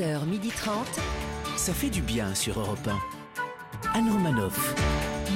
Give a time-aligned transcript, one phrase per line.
[0.00, 0.70] 11h30.
[1.56, 2.78] Ça fait du bien sur Europe
[3.94, 3.98] 1.
[3.98, 4.74] Anne Romanoff.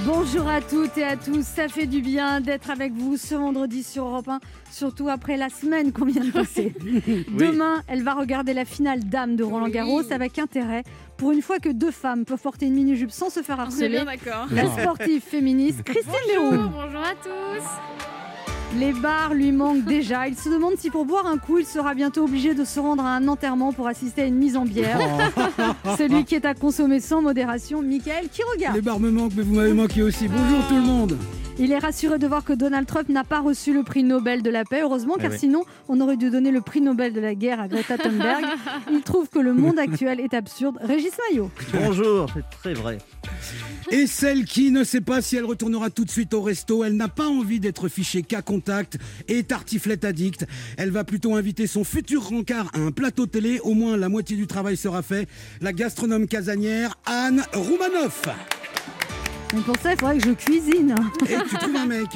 [0.06, 3.82] Bonjour à toutes et à tous, ça fait du bien d'être avec vous ce vendredi
[3.82, 4.40] sur Europe 1,
[4.70, 6.74] surtout après la semaine qu'on vient de passer.
[7.38, 10.12] Demain, elle va regarder la finale Dame de Roland Garros Oui.
[10.12, 10.82] avec intérêt.
[11.18, 14.04] Pour une fois que deux femmes peuvent porter une mini-jupe sans se faire harceler, bien
[14.04, 14.46] d'accord.
[14.50, 16.68] la sportive féministe Christine Bonjour, Béroux.
[16.70, 18.13] bonjour à tous.
[18.78, 20.26] Les bars lui manquent déjà.
[20.26, 23.04] Il se demande si pour boire un coup, il sera bientôt obligé de se rendre
[23.04, 24.98] à un enterrement pour assister à une mise en bière.
[25.98, 28.74] Celui qui est à consommer sans modération, Michael, qui regarde.
[28.74, 30.26] Les bars me manquent, mais vous m'avez manqué aussi.
[30.26, 31.16] Bonjour tout le monde.
[31.56, 34.50] Il est rassuré de voir que Donald Trump n'a pas reçu le prix Nobel de
[34.50, 35.38] la paix, heureusement, car oui.
[35.38, 38.44] sinon, on aurait dû donner le prix Nobel de la guerre à Greta Thunberg.
[38.90, 40.78] Il trouve que le monde actuel est absurde.
[40.80, 41.50] Régis Maillot.
[41.72, 42.98] Bonjour, c'est très vrai.
[43.92, 46.96] Et celle qui ne sait pas si elle retournera tout de suite au resto, elle
[46.96, 50.46] n'a pas envie d'être fichée cas contact et tartiflette addict.
[50.78, 53.60] Elle va plutôt inviter son futur rencard à un plateau télé.
[53.60, 55.28] Au moins la moitié du travail sera fait.
[55.60, 58.22] La gastronome casanière Anne Roumanoff.
[59.52, 60.94] Mais pour ça, il faudrait que je cuisine.
[61.28, 62.08] Et tu trouves un mec.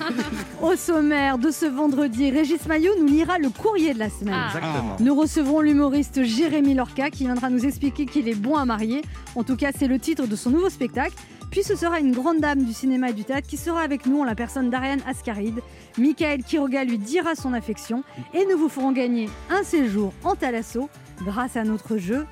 [0.62, 4.34] Au sommaire de ce vendredi, Régis Maillot nous lira le courrier de la semaine.
[4.36, 4.46] Ah.
[4.54, 4.96] Exactement.
[5.00, 9.02] Nous recevrons l'humoriste Jérémy Lorca qui viendra nous expliquer qu'il est bon à marier.
[9.34, 11.14] En tout cas, c'est le titre de son nouveau spectacle.
[11.50, 14.20] Puis ce sera une grande dame du cinéma et du théâtre qui sera avec nous
[14.20, 15.60] en la personne d'Ariane Ascaride.
[15.98, 20.88] Michael Quiroga lui dira son affection et nous vous ferons gagner un séjour en Thalasso
[21.24, 22.26] grâce à notre jeu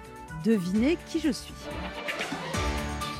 [0.44, 1.54] Devinez qui je suis.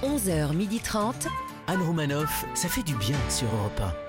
[0.02, 1.26] 11h30.
[1.66, 4.03] Anne Romanoff, ça fait du bien sur Europe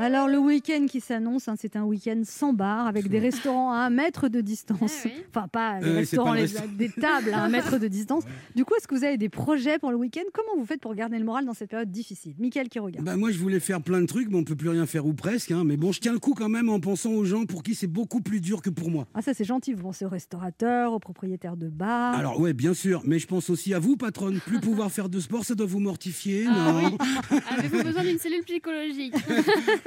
[0.00, 3.76] Alors le week-end qui s'annonce, hein, c'est un week-end sans bar avec des restaurants à
[3.80, 5.02] un mètre de distance.
[5.04, 5.12] Oui.
[5.28, 6.46] Enfin pas les Euh, c'est restaurants, les-
[6.78, 8.24] des tables à un mètre de distance.
[8.56, 10.22] Du coup, est-ce que vous avez des projets pour le week-end?
[10.32, 12.34] Comment vous faites pour garder le moral dans cette période difficile?
[12.38, 13.04] Michael qui regarde.
[13.04, 15.12] Bah moi je voulais faire plein de trucs, mais on peut plus rien faire ou
[15.12, 15.50] presque.
[15.50, 15.64] hein.
[15.64, 17.86] Mais bon, je tiens le coup quand même en pensant aux gens pour qui c'est
[17.86, 19.06] beaucoup plus dur que pour moi.
[19.14, 22.14] Ah ça c'est gentil, vous pensez aux restaurateurs, aux propriétaires de bars.
[22.16, 24.40] Alors ouais, bien sûr, mais je pense aussi à vous, patronne.
[24.46, 26.98] Plus pouvoir faire de sport, ça doit vous mortifier, Ah non?
[27.58, 29.14] Avez-vous besoin d'une cellule psychologique?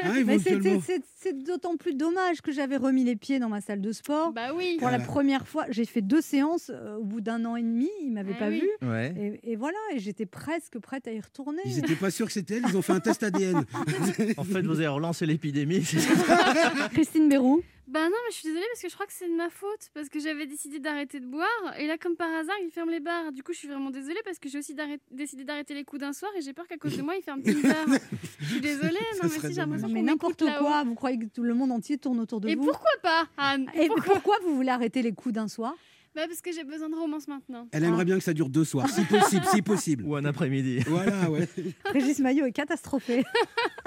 [0.06, 0.81] Ah, Mais c'était- mot.
[0.86, 4.34] c'est c'est d'autant plus dommage que j'avais remis les pieds dans ma salle de sport.
[4.34, 4.75] Bah oui.
[4.80, 5.12] Pour la Voilà.
[5.12, 8.34] première fois, j'ai fait deux séances euh, au bout d'un an et demi, ils m'avaient
[8.36, 8.62] Ah pas oui.
[8.81, 8.88] vu.
[8.88, 9.40] Ouais.
[9.44, 11.62] Et, et voilà, et j'étais presque prête à y retourner.
[11.66, 13.63] Ils étaient pas sûrs que c'était elle, ils ont fait un test ADN.
[14.38, 15.84] En fait, vous avez relancé l'épidémie.
[16.94, 17.62] Christine Bérou.
[17.88, 19.89] Bah non, mais je suis désolée parce que je crois que c'est de ma faute.
[19.94, 21.47] Parce que j'avais décidé d'arrêter de boire.
[21.77, 23.31] Et là, comme par hasard, ils ferment les bars.
[23.31, 24.75] Du coup, je suis vraiment désolée parce que j'ai aussi
[25.11, 26.31] décidé d'arrêter les coups d'un soir.
[26.38, 27.99] Et j'ai peur qu'à cause de moi, ils ferment le bar.
[28.39, 28.99] Je suis désolée.
[29.21, 31.71] Non, mais si, j'ai l'impression Mais qu'on n'importe quoi, vous croyez que tout le monde
[31.71, 33.69] entier tourne autour de Et vous pourquoi pas, Anne?
[33.73, 35.75] Et Pourquoi pourquoi vous voulez arrêter les coups d'un soir?
[36.16, 37.68] Bah parce que j'ai besoin de romance maintenant.
[37.72, 40.03] Elle aimerait bien que ça dure deux soirs, si possible, si possible.
[40.07, 40.79] Ou un après-midi.
[40.88, 41.47] Voilà, ouais.
[41.91, 43.24] Régis Maillot est catastrophé.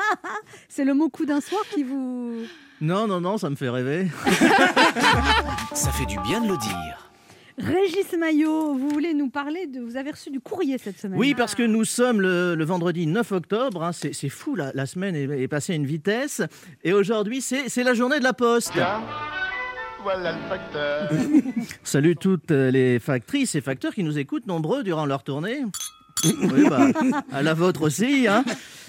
[0.68, 2.42] C'est le mot coup d'un soir qui vous...
[2.80, 4.08] Non, non, non, ça me fait rêver.
[5.72, 7.10] Ça fait du bien de le dire.
[7.58, 9.80] Régis Maillot, vous voulez nous parler de...
[9.80, 11.18] Vous avez reçu du courrier cette semaine.
[11.18, 13.82] Oui, parce que nous sommes le, le vendredi 9 octobre.
[13.82, 16.42] hein, c'est fou, la, la semaine est, est passée à une vitesse.
[16.84, 18.72] Et aujourd'hui, c'est la journée de la poste.
[21.82, 25.64] Salut toutes les factrices et facteurs qui nous écoutent nombreux durant leur tournée.
[26.24, 26.88] Oui, bah,
[27.32, 28.26] à la vôtre aussi.
[28.28, 28.44] Hein.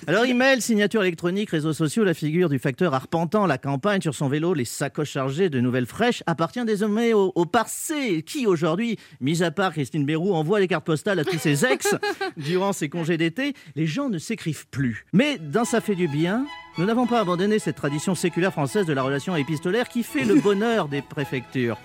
[0.06, 4.28] Alors, email, signature électronique, réseaux sociaux, la figure du facteur arpentant la campagne sur son
[4.30, 9.44] vélo, les sacoches chargées de nouvelles fraîches, appartient désormais au, au Parcé, qui aujourd'hui, mis
[9.44, 11.96] à part Christine Bérou, envoie les cartes postales à tous ses ex
[12.38, 13.54] durant ses congés d'été.
[13.76, 15.06] Les gens ne s'écrivent plus.
[15.14, 16.46] Mais dans Ça fait du bien,
[16.78, 20.36] nous n'avons pas abandonné cette tradition séculaire française de la relation épistolaire qui fait le
[20.42, 21.78] bonheur des préfectures.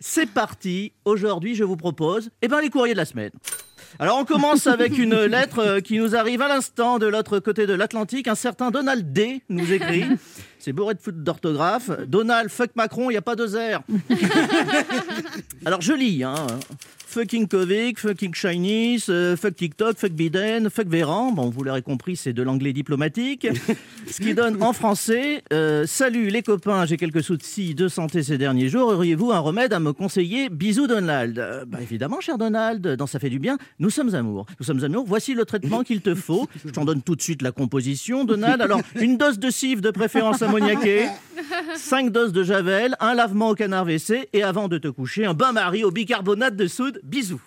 [0.00, 0.92] C'est parti.
[1.04, 3.30] Aujourd'hui, je vous propose eh ben, les courriers de la semaine.
[4.00, 7.66] Alors, on commence avec une lettre euh, qui nous arrive à l'instant de l'autre côté
[7.66, 8.26] de l'Atlantique.
[8.26, 10.04] Un certain Donald D nous écrit.
[10.64, 11.90] C'est bourré de foot d'orthographe.
[12.08, 13.82] Donald, fuck Macron, il n'y a pas deux airs.
[15.66, 16.24] Alors, je lis.
[16.24, 16.36] Hein.
[17.14, 21.30] Fucking Covid, fucking Chinese, euh, fuck TikTok, fuck Biden, fuck Véran.
[21.30, 23.46] Bon, vous l'aurez compris, c'est de l'anglais diplomatique.
[24.10, 28.36] Ce qui donne en français euh, Salut les copains, j'ai quelques soucis de santé ces
[28.36, 28.88] derniers jours.
[28.88, 30.48] Auriez-vous un remède à me conseiller?
[30.48, 31.38] Bisous Donald.
[31.38, 34.46] Euh, bah, évidemment, cher Donald, dans Ça fait du bien, nous sommes amour.
[34.58, 35.04] Nous sommes amour.
[35.06, 36.48] Voici le traitement qu'il te faut.
[36.64, 38.60] Je t'en donne tout de suite la composition, Donald.
[38.60, 41.06] Alors, une dose de cive de préférence ammoniaquée,
[41.76, 45.34] 5 doses de javel, un lavement au canard WC et avant de te coucher, un
[45.34, 47.00] bain-marie au bicarbonate de soude.
[47.02, 47.40] Bisous.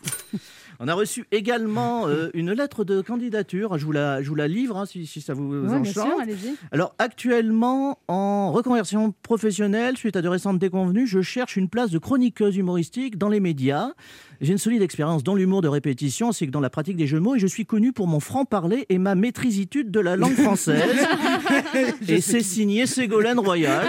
[0.79, 3.79] On a reçu également euh, une lettre de candidature.
[3.79, 5.93] Je vous la, je vous la livre hein, si, si ça vous Ouais, enchante.
[5.95, 6.53] sûr.
[6.71, 11.97] Alors actuellement en reconversion professionnelle suite à de récentes déconvenues, je cherche une place de
[11.97, 13.89] chroniqueuse humoristique dans les médias.
[14.39, 17.17] J'ai une solide expérience dans l'humour de répétition ainsi que dans la pratique des jeux
[17.17, 20.35] de mots et je suis connu pour mon franc-parler et ma maîtrisitude de la langue
[20.35, 21.07] française.
[22.07, 23.87] et c'est signé Ségolène Royal.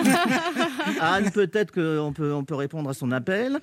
[1.01, 3.59] Anne, peut-être qu'on peut, on peut répondre à son appel.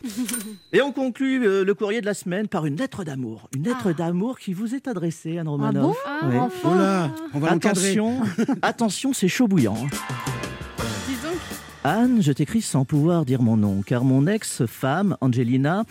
[0.74, 3.50] Et on conclut euh, le courrier de la semaine par une lettre d'amour.
[3.56, 5.98] Une lettre d'amour qui vous est adressée, Anne Ah Romanoff.
[6.22, 6.38] bon Ouais.
[6.38, 6.70] Enfin.
[6.72, 7.52] Oh là, on va.
[7.52, 8.22] Attention,
[8.62, 9.76] attention, c'est chaud bouillant.
[11.08, 11.38] Dis donc.
[11.84, 15.84] Anne, je t'écris sans pouvoir dire mon nom, car mon ex-femme, Angelina,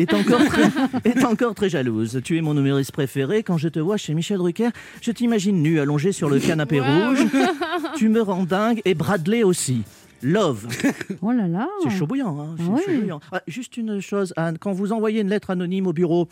[0.00, 0.70] est encore, très,
[1.04, 2.20] est encore très jalouse.
[2.24, 3.42] Tu es mon humoriste préféré.
[3.42, 4.70] Quand je te vois chez Michel Drucker,
[5.00, 6.86] je t'imagine nu, allongé sur le canapé Wow.
[7.08, 7.26] rouge.
[7.96, 9.82] Tu me rends dingue et Bradley aussi.
[10.22, 10.66] Love.
[11.22, 11.66] Oh là là.
[11.82, 12.38] C'est chaud bouillant.
[12.40, 12.82] hein, c'est Ah oui.
[12.86, 13.20] chaud bouillant.
[13.32, 16.28] Ah, juste une chose, Anne, quand vous envoyez une lettre anonyme au bureau,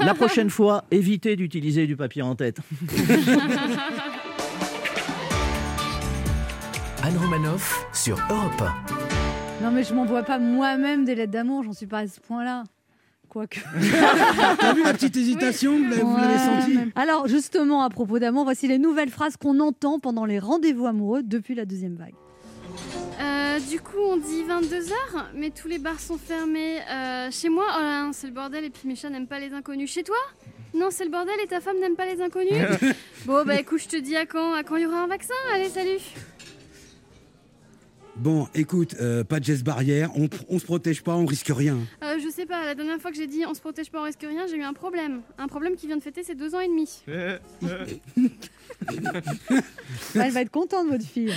[0.00, 2.58] la prochaine fois, évitez d'utiliser du papier en tête.
[7.02, 8.62] Anne Romanoff sur Europe
[9.62, 12.64] Non mais je m'envoie pas moi-même des lettres d'amour, j'en suis pas à ce point-là.
[13.30, 13.60] Quoique.
[14.60, 16.38] T'as vu la petite hésitation Vous l'avez vous l'avez Ouais.
[16.62, 20.86] senti Alors justement, à propos d'amour, voici les nouvelles phrases qu'on entend pendant les rendez-vous
[20.86, 22.14] amoureux depuis la deuxième vague.
[23.20, 24.92] Euh, du coup, on dit 22h,
[25.36, 26.78] mais tous les bars sont fermés.
[26.90, 29.52] Euh, chez moi, oh là, c'est le bordel, et puis mes chats n'aiment pas les
[29.52, 29.90] inconnus.
[29.92, 30.16] Chez toi
[30.74, 32.52] Non, c'est le bordel, et ta femme n'aime pas les inconnus
[33.26, 35.34] Bon, bah écoute, je te dis à quand À quand il y aura un vaccin
[35.54, 35.98] Allez, salut
[38.16, 41.78] Bon, écoute, euh, pas de geste barrière, on, on se protège pas, on risque rien.
[42.02, 44.04] Euh, Je sais pas, la dernière fois que j'ai dit on se protège pas, on
[44.04, 45.22] risque rien, j'ai eu un problème.
[45.38, 47.02] Un problème qui vient de fêter ses deux ans et demi.
[47.08, 47.38] Ouais,
[50.14, 51.32] elle va être contente, votre fille.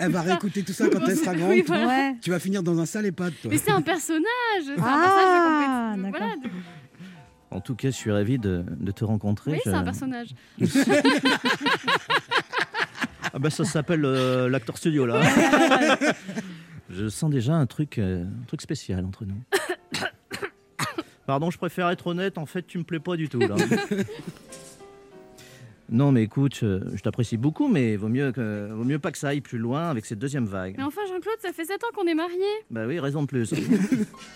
[0.00, 1.50] Elle va réécouter tout ça quand elle sera grande.
[1.50, 1.86] Oui, voilà.
[1.86, 2.16] Ouais.
[2.20, 3.50] Tu vas finir dans un sale EHPAD, toi.
[3.50, 4.24] Mais c'est un personnage
[4.64, 6.02] C'est un Ah, personnage de compétition.
[6.10, 6.20] d'accord.
[6.20, 6.50] Voilà, de-
[7.56, 9.52] En tout cas, je suis ravi de, de te rencontrer.
[9.52, 10.28] Oui, Je- c'est un personnage.
[13.32, 15.22] Ah bah ça s'appelle euh, l'acteur studio là.
[16.90, 19.40] je sens déjà un truc, euh, un truc spécial entre nous.
[21.26, 22.38] Pardon, je préfère être honnête.
[22.38, 23.54] En fait, tu me plais pas du tout là.
[25.92, 29.18] Non, mais écoute, euh, je t'apprécie beaucoup, mais vaut mieux, que, vaut mieux pas que
[29.18, 30.76] ça aille plus loin avec cette deuxième vague.
[30.78, 32.36] Mais enfin, Jean-Claude, ça fait 7 ans qu'on est mariés.
[32.70, 33.52] Bah oui, raison de plus.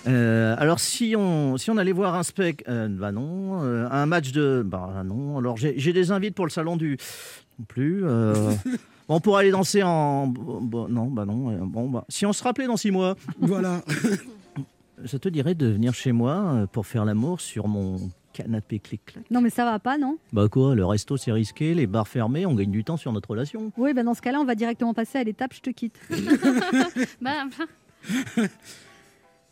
[0.06, 4.04] Euh, alors si on si on allait voir un spec, euh, bah non, euh, un
[4.04, 5.38] match de, bah non.
[5.38, 6.98] Alors j'ai j'ai des invites pour le salon du,
[7.58, 8.04] non plus.
[8.04, 8.52] euh,
[9.08, 11.50] on pourrait aller danser en, bon, non, bah non.
[11.50, 13.82] euh, bon bah si on se rappelait dans six mois, Voilà.
[15.06, 17.96] ça te dirait de venir chez moi euh, pour faire l'amour sur mon
[18.32, 19.24] canapé clic-clac.
[19.30, 20.18] Non mais ça va pas, non?
[20.32, 23.30] Bah quoi, le resto c'est risqué, les bars fermés, on gagne du temps sur notre
[23.30, 23.70] relation.
[23.76, 25.98] Oui, ben dans ce cas-là, on va directement passer à l'étape je te quitte.
[27.20, 27.32] Bah,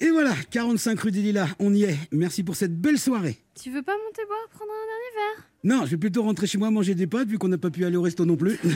[0.05, 1.97] Et voilà, 45 rue des Lilas, on y est.
[2.11, 3.39] Merci pour cette belle soirée.
[3.63, 5.47] tu veux pas monter boire, prendre un dernier verre?
[5.63, 7.85] Non, je vais plutôt rentrer chez moi manger des pâtes vu qu'on n'a pas pu
[7.85, 8.59] aller au resto non plus.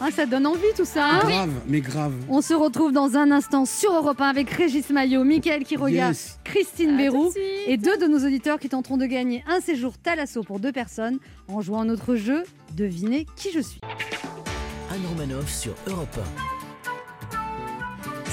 [0.00, 1.04] Ah, ça donne envie tout ça.
[1.04, 1.18] hein?
[1.26, 2.12] Grave, mais grave.
[2.28, 6.38] on se retrouve dans un instant sur Europe 1 avec Régis Maillot, Mickaël Quiroga, Yes.
[6.44, 7.42] Christine À tout Bérou de suite.
[7.66, 11.18] et deux de nos auditeurs qui tenteront de gagner un séjour Thalasso pour deux personnes
[11.48, 12.44] en jouant à notre jeu
[12.76, 13.80] Devinez qui je suis.
[14.92, 16.16] Anne Romanoff sur Europe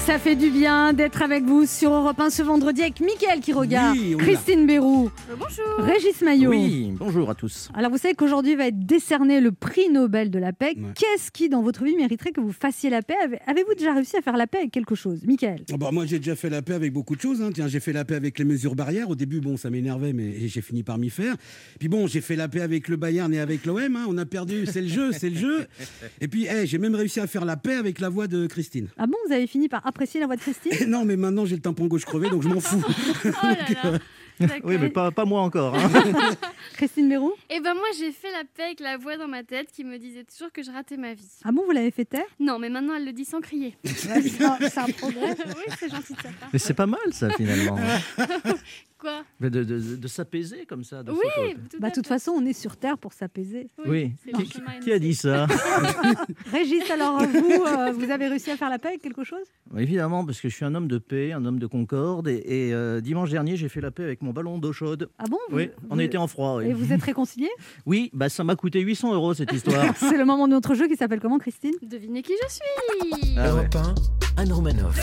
[0.05, 3.65] Ça fait du bien d'être avec vous sur Europe 1 ce vendredi avec Mickaël Oui,
[3.65, 3.93] est là.
[4.19, 6.51] Christine Bérou, Euh, bonjour Régis Maillot.
[6.51, 7.69] Oui, bonjour à tous.
[7.73, 10.73] Alors vous savez qu'aujourd'hui va être décerné le prix Nobel de la paix.
[10.77, 10.83] Ouais.
[10.95, 13.15] Qu'est-ce qui dans votre vie mériterait que vous fassiez la paix?
[13.23, 15.63] Avez- Avez-vous déjà réussi à faire la paix avec quelque chose Mickaël?
[15.73, 17.41] Ah bah, moi j'ai déjà fait la paix avec beaucoup de choses.
[17.41, 17.49] hein.
[17.51, 19.09] Tiens, j'ai fait la paix avec les mesures barrières.
[19.09, 21.35] Au début, bon, ça m'énervait, mais j'ai fini par m'y faire.
[21.79, 23.95] Puis bon, j'ai fait la paix avec le Bayern et avec l'OM.
[23.95, 24.05] hein.
[24.07, 25.65] On a perdu, c'est le jeu, c'est le jeu.
[26.21, 28.87] Et puis, hey, j'ai même réussi à faire la paix avec la voix de Christine.
[28.97, 29.81] Ah bon, vous avez fini par
[30.19, 32.47] la voix de Christine Et non, mais maintenant j'ai le tampon gauche crevé, donc je
[32.49, 32.83] m'en fous.
[33.25, 33.55] Oh là
[33.91, 33.99] là
[34.37, 34.59] D'accord.
[34.65, 35.75] Oui, mais pas, pas moi encore.
[35.75, 35.89] hein.
[36.73, 39.69] Christine Bérou Et ben moi j'ai fait la paix avec la voix dans ma tête
[39.71, 41.23] qui me disait toujours que je ratais ma vie.
[41.45, 42.25] Ah bon, vous l'avez fait taire?
[42.37, 43.77] Non, mais maintenant elle le dit sans crier.
[43.85, 44.09] C'est
[44.43, 45.37] un, c'est un progrès.
[45.47, 46.49] oui, c'est gentil de sa part.
[46.51, 47.77] Mais c'est pas mal ça finalement.
[49.05, 51.03] Quoi Mais de, de- de s'apaiser comme ça.
[51.03, 51.19] de Oui,
[51.69, 53.67] tout Bah, de toute façon, on est sur Terre pour s'apaiser.
[53.85, 54.13] Oui.
[54.83, 55.45] Qui, a dit ça
[56.51, 59.45] Régis, alors vous, euh, vous avez réussi à faire la paix avec quelque chose?
[59.77, 62.27] Évidemment, parce que je suis un homme de paix, un homme de concorde.
[62.27, 65.07] Et, et, euh, dimanche dernier, j'ai fait la paix avec mon ballon d'eau chaude.
[65.19, 65.37] Ah bon?
[65.49, 66.63] Vous- Oui, on vous- était en froid.
[66.63, 67.51] Et vous êtes réconciliés?
[67.85, 69.85] Oui bah, ça m'a coûté 800 euros cette histoire.
[69.97, 71.73] C'est le moment de notre jeu qui s'appelle comment, Christine?
[71.83, 72.61] Devinez qui je suis
[73.37, 73.49] Ah ouais.
[73.49, 74.97] Europe 1, Anne Romanoff.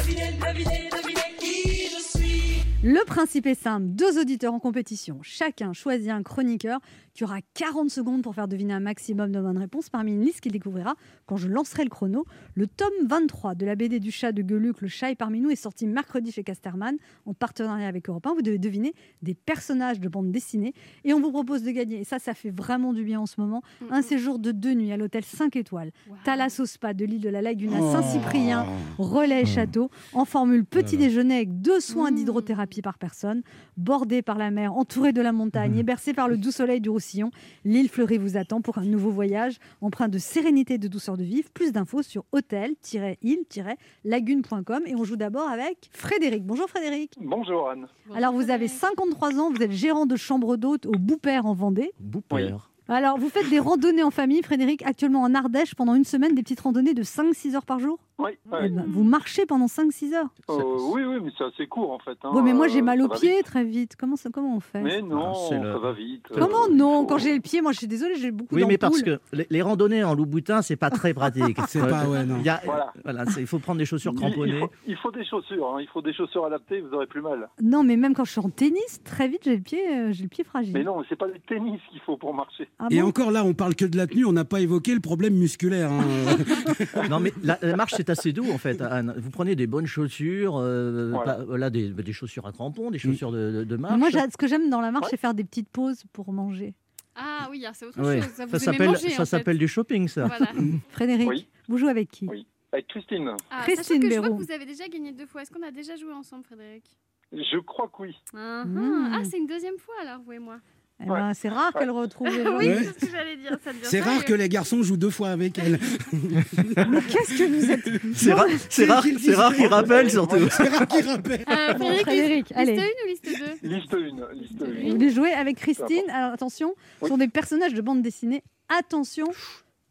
[2.84, 5.20] Le principe est simple, deux auditeurs en compétition.
[5.22, 6.80] Chacun choisit un chroniqueur
[7.14, 9.90] qui aura 40 secondes pour faire deviner un maximum de bonnes réponses.
[9.90, 10.94] Parmi une liste qu'il découvrira
[11.26, 12.24] quand je lancerai le chrono.
[12.54, 15.50] Le tome 23 de la BD du chat de Gueluc, Le chat est parmi nous,
[15.50, 18.34] est sorti mercredi chez Casterman en partenariat avec Europe 1.
[18.34, 22.04] Vous devez deviner des personnages de bande dessinée et on vous propose de gagner, et
[22.04, 24.96] ça, ça fait vraiment du bien en ce moment, un séjour de deux nuits à
[24.96, 25.90] l'hôtel 5 étoiles.
[26.24, 27.92] Thalassos Spa de l'île de la Lagune à Oh.
[27.92, 28.64] Saint-Cyprien,
[28.98, 33.42] relais et château, en formule petit déjeuner avec deux soins d'hydrothérapie par personne,
[33.76, 36.88] bordé par la mer, entouré de la montagne et bercé par le doux soleil du
[37.02, 37.32] Roussillon.
[37.64, 41.24] L'île fleurie vous attend pour un nouveau voyage empreint de sérénité et de douceur de
[41.24, 41.50] vivre.
[41.50, 46.44] Plus d'infos sur hôtel-île-lagune.com et on joue d'abord avec Frédéric.
[46.44, 47.16] Bonjour Frédéric.
[47.20, 47.88] Bonjour Anne.
[48.14, 51.90] Alors vous avez 53 ans, vous êtes gérant de chambre d'hôte au Boupère en Vendée.
[51.98, 52.70] Boupère.
[52.94, 56.42] Alors vous faites des randonnées en famille, Frédéric, actuellement en Ardèche pendant une semaine, des
[56.42, 58.30] petites randonnées de 5-6 heures par jour Oui,
[58.62, 60.54] Eh ben, Vous marchez pendant 5-6 heures Euh,
[60.92, 62.18] oui, oui, mais c'est assez court en fait.
[62.22, 62.30] hein.
[62.32, 63.46] Bon, mais moi j'ai mal aux pieds vite.
[63.46, 63.96] très vite.
[63.98, 64.80] Comment, ça, comment on fait?
[64.82, 66.26] Mais non, Ah, le- ça va vite.
[66.34, 67.06] Comment non?
[67.06, 69.46] Quand j'ai le pied, moi je suis désolée, j'ai beaucoup Oui, mais parce que les,
[69.48, 71.56] les randonnées en loup-boutin, c'est pas très pratique.
[71.68, 72.36] C'est pas, ouais, non.
[72.40, 72.60] Il y a-
[73.04, 73.24] Voilà.
[73.38, 74.60] il faut prendre des chaussures Il, il cramponnées.
[74.60, 75.78] faut, il faut des chaussures, hein.
[75.80, 77.48] il faut des chaussures adaptées, vous aurez plus mal.
[77.62, 80.24] Non, mais même quand je suis en tennis, très vite j'ai le pied, euh, j'ai
[80.24, 80.74] le pied fragile.
[80.74, 82.68] Mais non, c'est pas du tennis qu'il faut pour marcher.
[82.84, 84.92] Ah Et bon encore là, on parle que de la tenue, on n'a pas évoqué
[84.92, 85.92] le problème musculaire.
[85.92, 86.04] hein.
[87.08, 89.14] Non, mais la, la marche, c'est assez doux, en fait, Anne.
[89.18, 91.34] Vous prenez des bonnes chaussures, euh, Voilà.
[91.34, 93.98] pas- voilà, des, des chaussures à crampons, des chaussures de, de- de marche.
[93.98, 95.10] Moi, ce que j'aime dans la marche, Ouais.
[95.12, 96.74] c'est faire des petites pauses pour manger.
[97.14, 98.20] Ah oui, alors c'est autre Ouais.
[98.22, 98.30] chose.
[98.32, 100.26] Ça, s'appelle ça s'appelle du shopping, ça.
[100.26, 100.46] Voilà.
[100.90, 101.46] Frédéric, Oui.
[101.68, 102.26] vous jouez avec qui?
[102.28, 102.46] Oui.
[102.72, 105.42] Avec Christine, Ah, Christine que je vois que vous avez déjà gagné deux fois.
[105.42, 106.84] Est-ce qu'on a déjà joué ensemble, Frédéric?
[107.30, 108.16] Je crois que oui.
[108.34, 109.10] Ah, Mmh.
[109.14, 110.56] ah, c'est une deuxième fois alors, vous et moi.
[111.00, 112.78] Eh ben, C'est rare qu'elle retrouve les oui, Ouais.
[112.84, 113.56] c'est ce que j'allais dire.
[113.64, 115.80] ça devient C'est rare que les garçons jouent deux fois avec elle.
[116.12, 120.10] Mais qu'est-ce que vous êtes C'est ra- c'est rare, qu'il c'est rare dise- qu'il rappelle,
[120.10, 120.48] surtout.
[120.50, 121.44] C'est rare qu'il rappelle.
[121.48, 122.78] Euh, Bon, Frédéric, liste allez.
[122.78, 123.24] 1 ou liste
[123.62, 124.90] 2 Liste 1, liste Vous 1.
[124.92, 126.08] voulez jouer avec Christine?
[126.10, 127.08] Alors attention, ce Oui.
[127.10, 128.42] sont des personnages de bande dessinée.
[128.68, 129.26] Attention,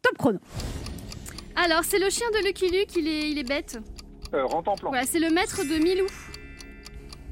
[0.02, 0.38] top chrono.
[1.56, 3.78] Alors, c'est le chien de Lucky Luke, il est, il est bête.
[4.32, 4.88] Euh, rentre en plan.
[4.88, 6.06] Voilà, c'est le maître de Milou.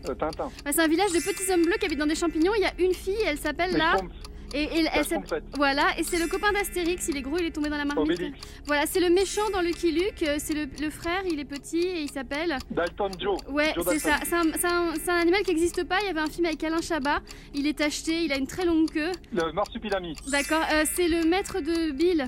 [0.09, 0.51] Euh, Tintin.
[0.65, 2.53] Bah, c'est un village de petits hommes bleus qui habitent dans des champignons.
[2.57, 3.97] Il y a une fille, elle s'appelle là.
[4.53, 5.45] Et, elle s'appelle.
[5.55, 8.03] Voilà, et c'est le copain d'Astérix, il est gros, il est tombé dans la marmite.
[8.05, 11.45] Obélix, Voilà, c'est le méchant dans Lucky Luke, euh, c'est le, le frère, il est
[11.45, 12.59] petit et il s'appelle.
[12.69, 13.39] Dalton Joe.
[13.49, 14.19] Ouais, c'est ça.
[14.19, 14.25] Dalton.
[14.29, 15.99] C'est un, c'est un- c'est un animal qui n'existe pas.
[16.01, 17.21] Il y avait un film avec Alain Chabat.
[17.55, 19.13] Il est tacheté, il a une très longue queue.
[19.33, 20.17] Le marsupilami.
[20.27, 22.25] D'accord, euh, c'est le maître de Bill.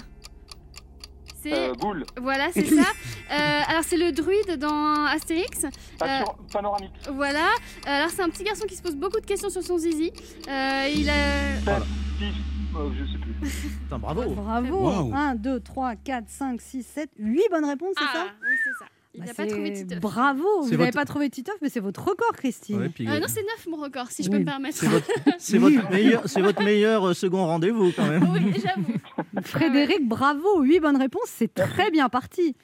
[1.43, 1.53] C'est.
[1.53, 2.05] Euh, Goule.
[2.21, 2.83] Voilà, c'est ça.
[3.31, 5.65] Euh, alors, c'est le druide dans Astérix.
[6.01, 6.93] Assur- Panoramique.
[7.13, 7.47] Voilà.
[7.49, 10.13] Euh, Alors, c'est un petit garçon qui se pose beaucoup de questions sur son zizi.
[10.49, 11.61] Euh, il a.
[11.61, 12.35] Steve.
[12.75, 13.35] Euh, je sais plus.
[13.83, 14.23] Putain, bravo.
[14.35, 14.77] Bravo.
[14.79, 15.15] Wow.
[15.15, 18.85] 1, 2, 3, 4, 5, 6, 7, 8 bonnes réponses, c'est Ah, ça oui, c'est
[18.85, 18.91] ça.
[19.15, 20.01] Il Bah, n'a pas trouvé Titeuf.
[20.01, 22.79] Bravo, vous n'avez votre- pas trouvé Titeuf, mais c'est votre record, Christine.
[22.81, 24.37] Ouais, puis, Euh, non, c'est 9 mon record, si je Oui.
[24.37, 24.79] peux me permettre.
[24.79, 25.07] c'est votre,
[25.39, 28.27] c'est votre meilleur, c'est votre meilleur euh, second rendez-vous, quand même.
[28.33, 28.95] oui, j'avoue.
[29.45, 32.57] Frédéric, bravo, 8 bonnes réponses, c'est très bien parti.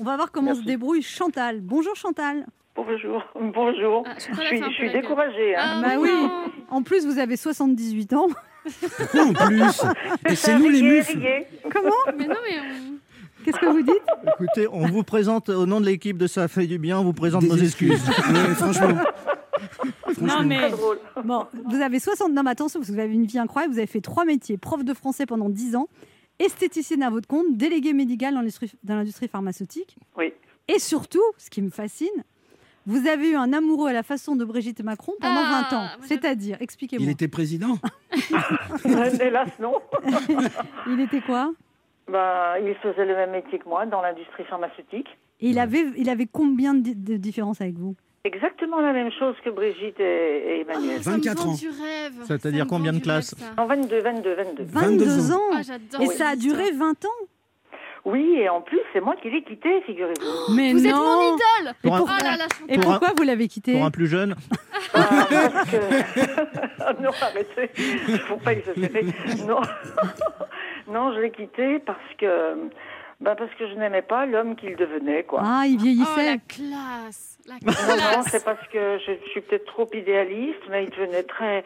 [0.00, 0.62] On va voir comment Merci.
[0.62, 1.60] se débrouille Chantal.
[1.62, 2.44] Bonjour Chantal.
[2.76, 3.22] Bonjour,
[3.54, 4.02] bonjour.
[4.06, 5.54] Ah, je je suis, je suis découragée.
[5.56, 5.62] Hein.
[5.62, 6.10] Ah, Bah oui.
[6.68, 8.26] En plus, vous avez 78 ans.
[8.98, 9.82] Pourquoi en plus?
[10.28, 11.46] Et c'est nous les riez.
[11.70, 11.90] Comment?
[12.18, 12.94] Mais non, mais on-
[13.44, 14.02] Qu'est-ce que vous dites?
[14.40, 17.12] Écoutez, on vous présente, au nom de l'équipe de Ça fait du bien, on vous
[17.12, 18.00] présente Des nos excuses.
[18.28, 18.98] Ouais, franchement.
[20.20, 20.70] Non, mais
[21.24, 22.32] bon, vous avez 60.
[22.32, 23.72] Non, mais attention, parce que vous avez une vie incroyable.
[23.72, 25.88] Vous avez fait trois métiers prof de français pendant 10 ans,
[26.38, 28.40] esthéticienne à votre compte, délégué médical dans
[28.96, 29.96] l'industrie- pharmaceutique.
[30.18, 30.32] Oui.
[30.68, 32.08] Et surtout, ce qui me fascine,
[32.86, 35.86] vous avez eu un amoureux à la façon de Brigitte Macron pendant Ah, 20 ans.
[36.06, 37.10] C'est-à-dire, Il expliquez-moi.
[37.10, 37.78] était président?
[39.20, 39.74] Hélas, non.
[40.86, 41.52] Il était quoi?
[42.10, 45.08] Bah, il faisait le même métier que moi dans l'industrie pharmaceutique.
[45.40, 47.96] Et il avait, il avait combien de, de différences avec vous?
[48.24, 50.96] Exactement la même chose que Brigitte et, et Emmanuel.
[50.98, 51.56] Me 24 vend ans.
[52.26, 53.62] C'est-à-dire combien de classes rêve, ça.
[53.62, 54.64] En 22, 22, 22.
[54.64, 55.40] 22, 22 ans.
[55.52, 57.08] Ah, j'adore Et cette ça a duré 20 ans?
[58.04, 60.54] Oui, et en plus, c'est moi qui l'ai quitté, figurez-vous.
[60.54, 62.98] Mais Vous non êtes mon idole Pour un- Oh là là, je Et Pour un-
[62.98, 64.34] pourquoi vous l'avez quitté Pour un plus jeune,
[64.94, 67.02] Ah, parce que...
[67.02, 67.70] non, arrêtez.
[68.08, 69.06] Il faut pas exagérer.
[69.48, 69.60] Non.
[70.88, 72.68] non, je l'ai quitté parce que...
[73.20, 75.40] Bah parce que je n'aimais pas l'homme qu'il devenait, quoi.
[75.42, 76.26] Ah, il Oh, vieillissait.
[76.26, 80.90] la classe La Non, c'est parce que je, je suis peut-être trop idéaliste, mais il
[80.90, 81.64] devenait très,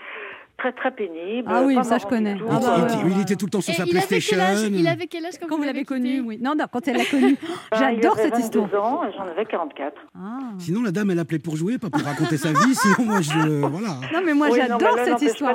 [0.59, 1.49] très, très pénible.
[1.51, 2.37] Ah oui, ça, je connais.
[2.51, 3.11] Ah bah, il, ouais, était- ouais.
[3.17, 4.37] il était tout le temps sur Et sa il avait PlayStation.
[4.37, 6.39] quel âge Il avait quel âge quand, Quand vous l'avez connu, oui.
[6.43, 7.37] Non, non, quand elle l'a connu.
[7.71, 8.67] Ben, J'adore avait cette histoire.
[8.67, 9.95] 22 ans j'en avais 44.
[10.17, 10.39] Ah.
[10.59, 12.75] Sinon, la dame, elle appelait pour jouer, pas pour raconter sa vie.
[12.75, 13.39] Sinon, moi, je.
[13.67, 13.89] Voilà.
[14.13, 15.55] Non, mais moi, Oui, j'adore cette histoire.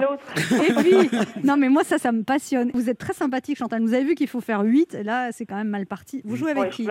[0.51, 1.09] Et puis,
[1.43, 2.71] non, mais moi, ça, ça me passionne.
[2.73, 3.81] Vous êtes très sympathique, Chantal.
[3.81, 4.97] Vous avez vu qu'il faut faire 8.
[5.03, 6.21] Là, c'est quand même mal parti.
[6.25, 6.87] Vous jouez avec Ouais, qui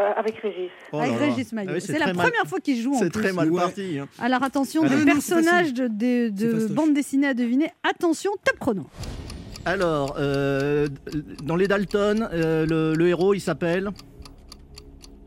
[0.00, 0.70] Euh, avec Régis.
[0.90, 1.26] Oh là avec là.
[1.26, 1.70] Régis Maillot.
[1.70, 3.60] Ah oui, c'est la mal- première fois qu'il joue en C'est très mal Ouais.
[3.60, 3.98] parti.
[3.98, 4.08] hein.
[4.18, 7.70] Alors attention, des personnages de, de- de bande dessinée à deviner.
[7.82, 8.86] Attention, top chrono.
[9.66, 10.88] Alors, euh,
[11.44, 13.90] dans les Dalton, euh, le, le héros, il s'appelle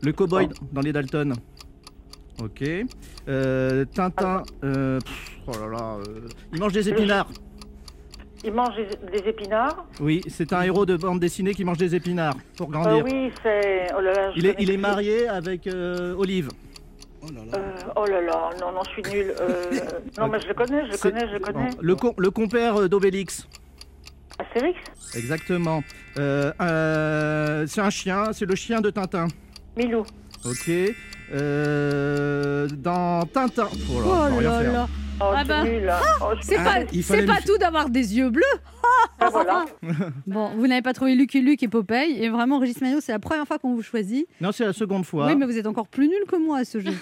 [0.02, 1.32] le cowboy dans les Dalton.
[2.42, 2.62] Ok.
[3.28, 4.42] Euh, Tintin.
[4.64, 5.96] euh, pff, oh là là.
[6.08, 7.30] euh, il mange des épinards.
[8.46, 9.84] Il mange des, des épinards.
[10.00, 13.04] Oui, c'est un héros de bande dessinée qui mange des épinards pour Euh, grandir.
[13.04, 13.88] oui, c'est.
[13.96, 16.50] Oh là là, je Il est, il marié avec euh, Olive.
[17.22, 17.58] Oh là là.
[17.58, 19.34] Euh, oh là là, non, non, je suis nulle.
[19.40, 19.70] Euh,
[20.18, 21.70] non, mais je le connais, je le connais, je le connais.
[21.70, 23.48] Bon, le, com- le compère d'Obélix.
[24.38, 24.78] Astérix?
[25.16, 25.82] Exactement.
[26.18, 29.26] Euh, euh, c'est un chien, c'est le chien de Tintin.
[29.76, 30.04] Milou.
[30.44, 30.70] Ok.
[31.32, 33.68] Euh, dans Tintin.
[33.92, 34.72] Oh là, Oh rien faire.
[34.72, 34.86] là.
[35.18, 35.96] Oh, Ah c'est bah.
[35.98, 36.00] hein.
[36.20, 36.80] Oh, C'est Ah, pas,
[37.40, 38.42] c'est tout d'avoir des yeux bleus.
[39.18, 39.64] Ah, voilà.
[40.26, 42.18] Bon, vous n'avez pas trouvé Lucky Luke et Popeye.
[42.22, 44.26] Et vraiment, Régis Maillot, c'est la première fois qu'on vous choisit.
[44.40, 45.26] Non, c'est la seconde fois.
[45.26, 46.92] Oui, mais vous êtes encore plus nul que moi à ce jeu.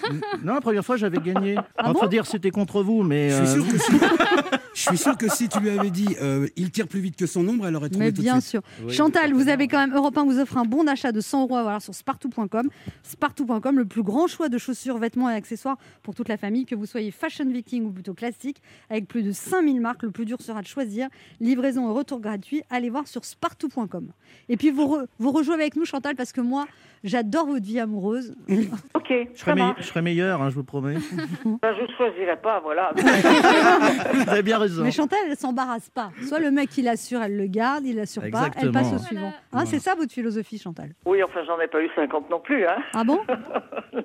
[0.44, 1.56] Non, la première fois, j'avais gagné.
[1.76, 3.30] Ah bon faut dire c'était contre vous, mais.
[3.30, 3.92] Je suis, euh, sûr que si,
[4.74, 7.26] je suis sûr que si tu lui avais dit euh, il tire plus vite que
[7.26, 8.50] son ombre, elle aurait trouvé Mais tout bien de suite.
[8.50, 8.62] sûr.
[8.86, 11.42] oui, Chantal, vous avez quand même Europe 1 vous offre un bon d'achat de 100
[11.42, 12.68] euros à voir sur spartou.com.
[13.02, 16.74] Spartou.com, le plus grand choix de chaussures, vêtements et accessoires pour toute la famille, que
[16.76, 20.02] vous soyez fashion viking ou plutôt classique, avec plus de 5000 marques.
[20.02, 21.08] Le plus dur sera de choisir.
[21.40, 22.62] Livraison et retour gratuit.
[22.68, 24.08] Allez voir sur spartou.com.
[24.50, 26.66] Et puis vous, re- vous rejouez avec nous, Chantal, parce que moi,
[27.02, 28.34] j'adore votre vie amoureuse.
[28.94, 30.94] Ok, Je ça serai, me- je serai meilleur, hein, je vous promets.
[31.62, 32.92] Ben, je ne choisirai pas, voilà.
[32.96, 34.82] vous avez bien raison.
[34.82, 36.10] Mais Chantal, elle s'embarrasse pas.
[36.26, 39.28] Soit le mec, il assure, elle le garde, il assure pas, elle passe au suivant.
[39.28, 39.66] Hein, Voilà.
[39.66, 40.90] C'est ça votre philosophie, Chantal?
[41.06, 42.66] Oui, enfin, j'en ai pas eu 50 non plus.
[42.66, 42.76] Hein.
[42.94, 43.20] Ah bon?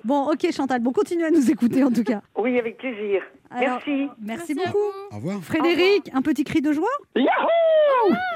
[0.03, 0.79] Bon, ok, Chantal.
[0.81, 2.21] Bon, continuez à nous écouter en tout cas.
[2.37, 3.21] Oui, avec plaisir.
[3.51, 3.88] Alors, Merci.
[4.19, 4.77] Merci, beaucoup.
[5.11, 5.39] Au revoir.
[5.41, 6.87] Frédéric, un petit cri de joie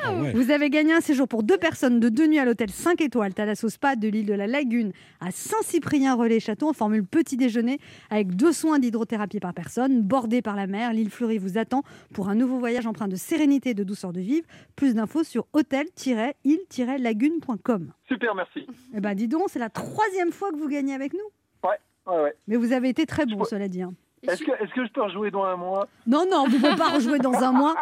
[0.03, 0.31] Ah ouais.
[0.33, 3.33] Vous avez gagné un séjour pour deux personnes de deux nuits à l'hôtel 5 étoiles
[3.33, 4.91] Thalasso Spa de l'île de la Lagune
[5.21, 7.79] à Saint-Cyprien-Relais-Château en formule petit déjeuner
[8.09, 10.93] avec deux soins d'hydrothérapie par personne, bordé par la mer.
[10.93, 11.83] L'île fleurie vous attend
[12.13, 14.45] pour un nouveau voyage empreint de sérénité et de douceur de vivre.
[14.75, 17.93] Plus d'infos sur hôtel-île-lagune.com.
[18.07, 18.67] Super, merci.
[18.95, 21.19] Eh ben, dis donc, c'est la troisième fois que vous gagnez avec nous.
[21.63, 21.77] Ouais,
[22.21, 22.33] ouais.
[22.47, 23.45] Mais vous avez été très bon, Ouais.
[23.49, 23.81] cela dit.
[23.81, 23.93] hein.
[24.27, 25.87] Est-ce que, est-ce que je peux rejouer dans un mois?
[26.07, 27.75] Non, non, vous ne pouvez pas rejouer dans un mois.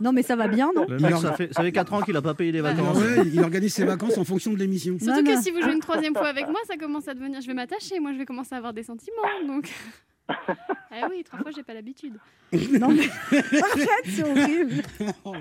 [0.00, 0.86] Non, mais ça va bien, non?
[0.88, 2.98] Le mec, ça fait, ça fait 4 ans qu'il n'a pas payé les Ah, vacances.
[2.98, 4.96] Ouais, il organise ses vacances en fonction de l'émission.
[4.98, 5.42] Surtout Non, que non.
[5.42, 7.40] si vous jouez une troisième fois avec moi, ça commence à devenir.
[7.40, 9.22] Je vais m'attacher, moi je vais commencer à avoir des sentiments.
[9.46, 9.70] Donc.
[10.28, 12.14] ah oui, trois fois j'ai pas l'habitude.
[12.52, 14.82] Non, mais arrête, c'est horrible.
[15.24, 15.32] Oh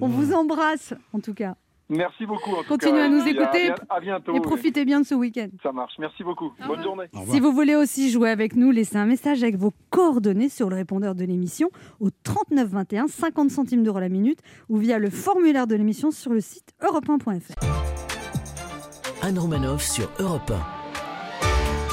[0.00, 1.54] On vous embrasse, en tout cas.
[1.90, 2.50] Merci beaucoup.
[2.52, 3.70] En tout Continuez cas, à nous écouter.
[3.70, 4.32] À, bien- à bientôt.
[4.32, 4.40] Et oui.
[4.40, 5.48] profitez bien de ce week-end.
[5.62, 5.92] Ça marche.
[5.98, 6.46] Merci beaucoup.
[6.46, 6.82] Au Bonne revoir.
[6.84, 7.04] journée.
[7.32, 10.76] Si vous voulez aussi jouer avec nous, laissez un message avec vos coordonnées sur le
[10.76, 15.66] répondeur de l'émission au 39 21, 50 centimes d'euros la minute, ou via le formulaire
[15.66, 17.54] de l'émission sur le site europe1.fr.
[19.22, 20.80] Anne Romanoff sur Europe 1.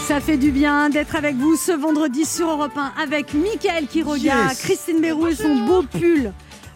[0.03, 4.17] Ça fait du bien d'être avec vous ce vendredi sur Europe 1 avec Mickaël Quiroga,
[4.47, 4.61] Yes.
[4.61, 6.31] Christine Bérou et son beau pull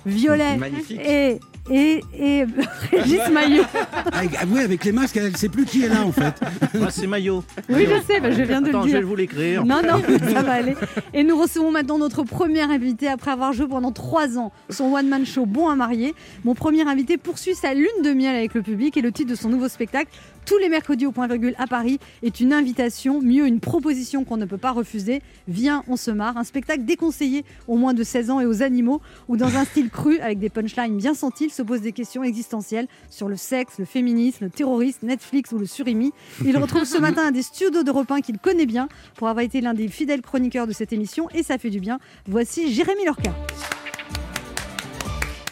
[0.06, 1.00] violet Magnifique.
[1.00, 1.40] et,
[1.72, 2.46] et, et
[2.92, 3.64] Régis Maillot.
[4.12, 6.34] Avec, ah ouais, avec les masques, elle sait plus qui est là en fait.
[6.78, 7.44] Moi, c'est maillot.
[7.70, 9.08] Oui, je sais, bah, je viens de Attends, le je vais dire.
[9.08, 9.66] vous l'écrire.
[9.66, 10.02] Non, non,
[10.34, 10.76] ça va aller.
[11.14, 15.26] Et nous recevons maintenant notre premier invité après avoir joué pendant trois ans son one-man
[15.26, 16.14] show Bon à marier.
[16.44, 19.36] Mon premier invité poursuit sa lune de miel avec le public et le titre de
[19.36, 20.12] son nouveau spectacle,
[20.46, 24.38] tous les mercredis au point virgule à Paris, est une invitation, mieux une proposition qu'on
[24.38, 25.22] ne peut pas refuser.
[25.48, 26.38] Viens, on se marre.
[26.38, 29.90] Un spectacle déconseillé aux moins de 16 ans et aux animaux, où dans un style
[29.90, 33.80] cru, avec des punchlines bien senties, il se pose des questions existentielles sur le sexe,
[33.80, 36.12] le féminisme, le terrorisme, Netflix ou le surimi.
[36.46, 39.62] Il retrouve ce matin un des studios d'Europe 1 qu'il connaît bien pour avoir été
[39.62, 42.00] l'un des fidèles chroniqueurs de cette émission et ça fait du bien.
[42.28, 43.32] Voici Jérémy Lorca.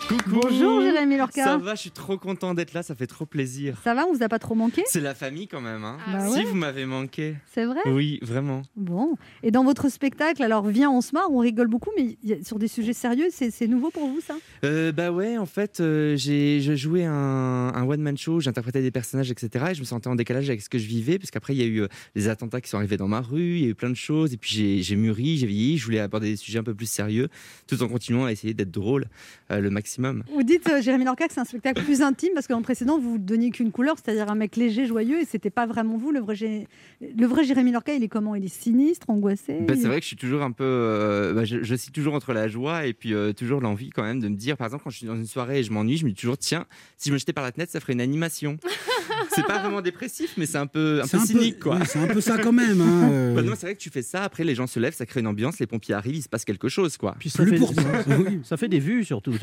[0.10, 1.44] Coucou Bonjour Jérémy Lorca.
[1.44, 3.80] Ça va, je suis trop content d'être là, ça fait trop plaisir.
[3.84, 4.82] Ça va, on vous a pas trop manqué?
[4.88, 6.46] C'est la famille quand même, hein Ah Bah Si ouais.
[6.46, 7.36] vous m'avez manqué.
[7.54, 7.82] C'est vrai?
[7.86, 8.64] Oui, vraiment.
[8.76, 9.16] Bon.
[9.44, 12.68] Et dans votre spectacle, alors viens, on se marre, on rigole beaucoup, mais sur des
[12.68, 14.36] sujets sérieux, c'est nouveau pour vous ça?
[14.64, 18.90] Euh, bah ouais, en fait, euh, j'ai je jouais un, un one-man show, j'interprétais des
[18.92, 19.66] personnages, etc.
[19.72, 21.64] Et je me sentais en décalage avec ce que je vivais, parce qu'après, il y
[21.64, 23.76] a eu euh, des attentats qui sont arrivés dans ma rue, il y a eu
[23.76, 26.58] plein de choses, et puis j'ai- j'ai mûri, j'ai vieilli, je voulais aborder des sujets
[26.58, 27.28] un peu plus sérieux,
[27.68, 29.06] tout en continuant à essayer d'être drôle
[29.52, 29.99] euh, le maximum.
[30.34, 32.64] Vous dites, euh, Jérémy Lorca, que c'est un spectacle plus intime parce que dans le
[32.64, 35.98] précédent, vous ne donniez qu'une couleur, c'est-à-dire un mec léger, joyeux, et c'était pas vraiment
[35.98, 36.12] vous.
[36.12, 36.68] Le vrai, Jé-
[37.02, 38.36] le vrai Jérémy Lorca, il est comment?
[38.36, 39.58] Il est sinistre, angoissé?
[39.62, 40.64] Bah, il- c'est vrai que je suis toujours un peu.
[40.64, 44.04] euh, bah, je, je suis toujours entre la joie et puis euh, toujours l'envie quand
[44.04, 45.98] même de me dire, par exemple, quand je suis dans une soirée et je m'ennuie,
[45.98, 46.66] je me dis toujours, tiens,
[46.98, 48.58] si je me jetais par la fenêtre, ça ferait une animation.
[49.36, 51.78] c'est pas vraiment dépressif, mais c'est un peu, un C'est peu un peu- cynique, quoi.
[51.78, 53.36] ouais, c'est un peu ça quand même, hein, euh.
[53.36, 55.20] Bah non, c'est vrai que tu fais ça, après les gens se lèvent, ça crée
[55.20, 57.16] une ambiance, les pompiers arrivent, il se passe quelque chose, quoi.
[57.20, 57.60] Puis ça, fait,
[58.44, 59.34] ça fait des vues surtout.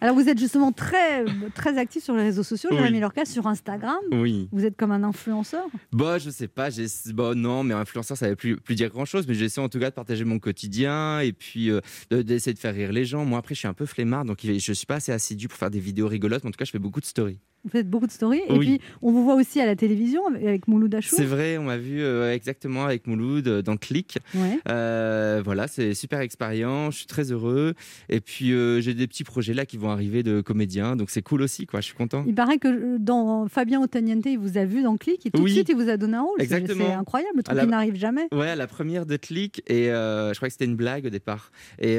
[0.00, 1.24] Alors vous êtes justement très,
[1.54, 2.78] très actif sur les réseaux sociaux, Oui.
[2.78, 3.96] Jérémy Lorca, sur Instagram.
[4.12, 4.48] Oui.
[4.52, 5.64] Vous êtes comme un influenceur.
[5.92, 6.86] Bah, je sais pas, j'ai...
[7.14, 9.78] Bah, non, mais influenceur, ça veut plus, plus dire grand chose, mais j'essaie en tout
[9.78, 13.24] cas de partager mon quotidien et puis euh, de- d'essayer de faire rire les gens.
[13.24, 15.70] Moi, après, je suis un peu flemmard, donc je suis pas assez assidu pour faire
[15.70, 17.38] des vidéos rigolotes, mais en tout cas, je fais beaucoup de stories.
[17.64, 18.40] Vous faites beaucoup de stories.
[18.48, 21.16] Et puis on vous voit aussi à la télévision avec, Mouloud Achour.
[21.16, 24.18] C'est vrai, on m'a vu euh, exactement avec Mouloud euh, dans Click.
[24.34, 24.58] Ouais.
[24.68, 27.74] Euh, voilà, c'est super expérience, je suis très heureux.
[28.08, 28.48] Et puis,
[28.82, 31.80] j'ai des petits projets là qui vont arriver de comédiens, donc c'est cool aussi, quoi,
[31.80, 32.24] je suis content.
[32.26, 35.50] Il paraît que dans Fabien Otagnente, il vous a vu dans Click et tout Oui.
[35.50, 36.40] de suite il vous a donné un rôle.
[36.42, 36.84] Exactement.
[36.86, 38.26] C'est incroyable, le truc À la- qui n'arrive jamais.
[38.32, 41.52] Ouais, à la première de Click, et je crois que c'était une blague au départ.
[41.78, 41.98] Et,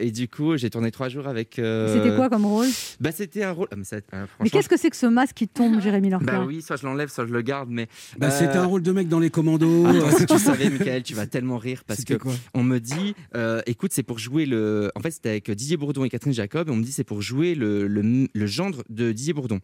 [0.00, 1.54] et du coup, j'ai tourné trois jours avec.
[1.54, 2.66] C'était quoi comme rôle?
[3.00, 3.68] Bah, c'était un rôle.
[3.72, 3.96] ah, mais ça-
[4.42, 6.84] Mais qu'est-ce que c'est que ce masque qui tombe, Jérémy Lorca Bah oui, soit je
[6.84, 7.88] l'enlève, soit je le garde, mais.
[8.18, 9.86] Bah, C'était euh, un rôle de mec dans les commandos.
[9.86, 12.14] Attends, si tu savais, Michael, tu vas tellement rire parce que
[12.54, 14.90] on me dit, euh, écoute, c'est pour jouer le.
[14.94, 17.22] En fait, c'était avec Didier Bourdon et Catherine Jacob, et on me dit c'est pour
[17.22, 19.60] jouer le, le, le gendre de Didier Bourdon.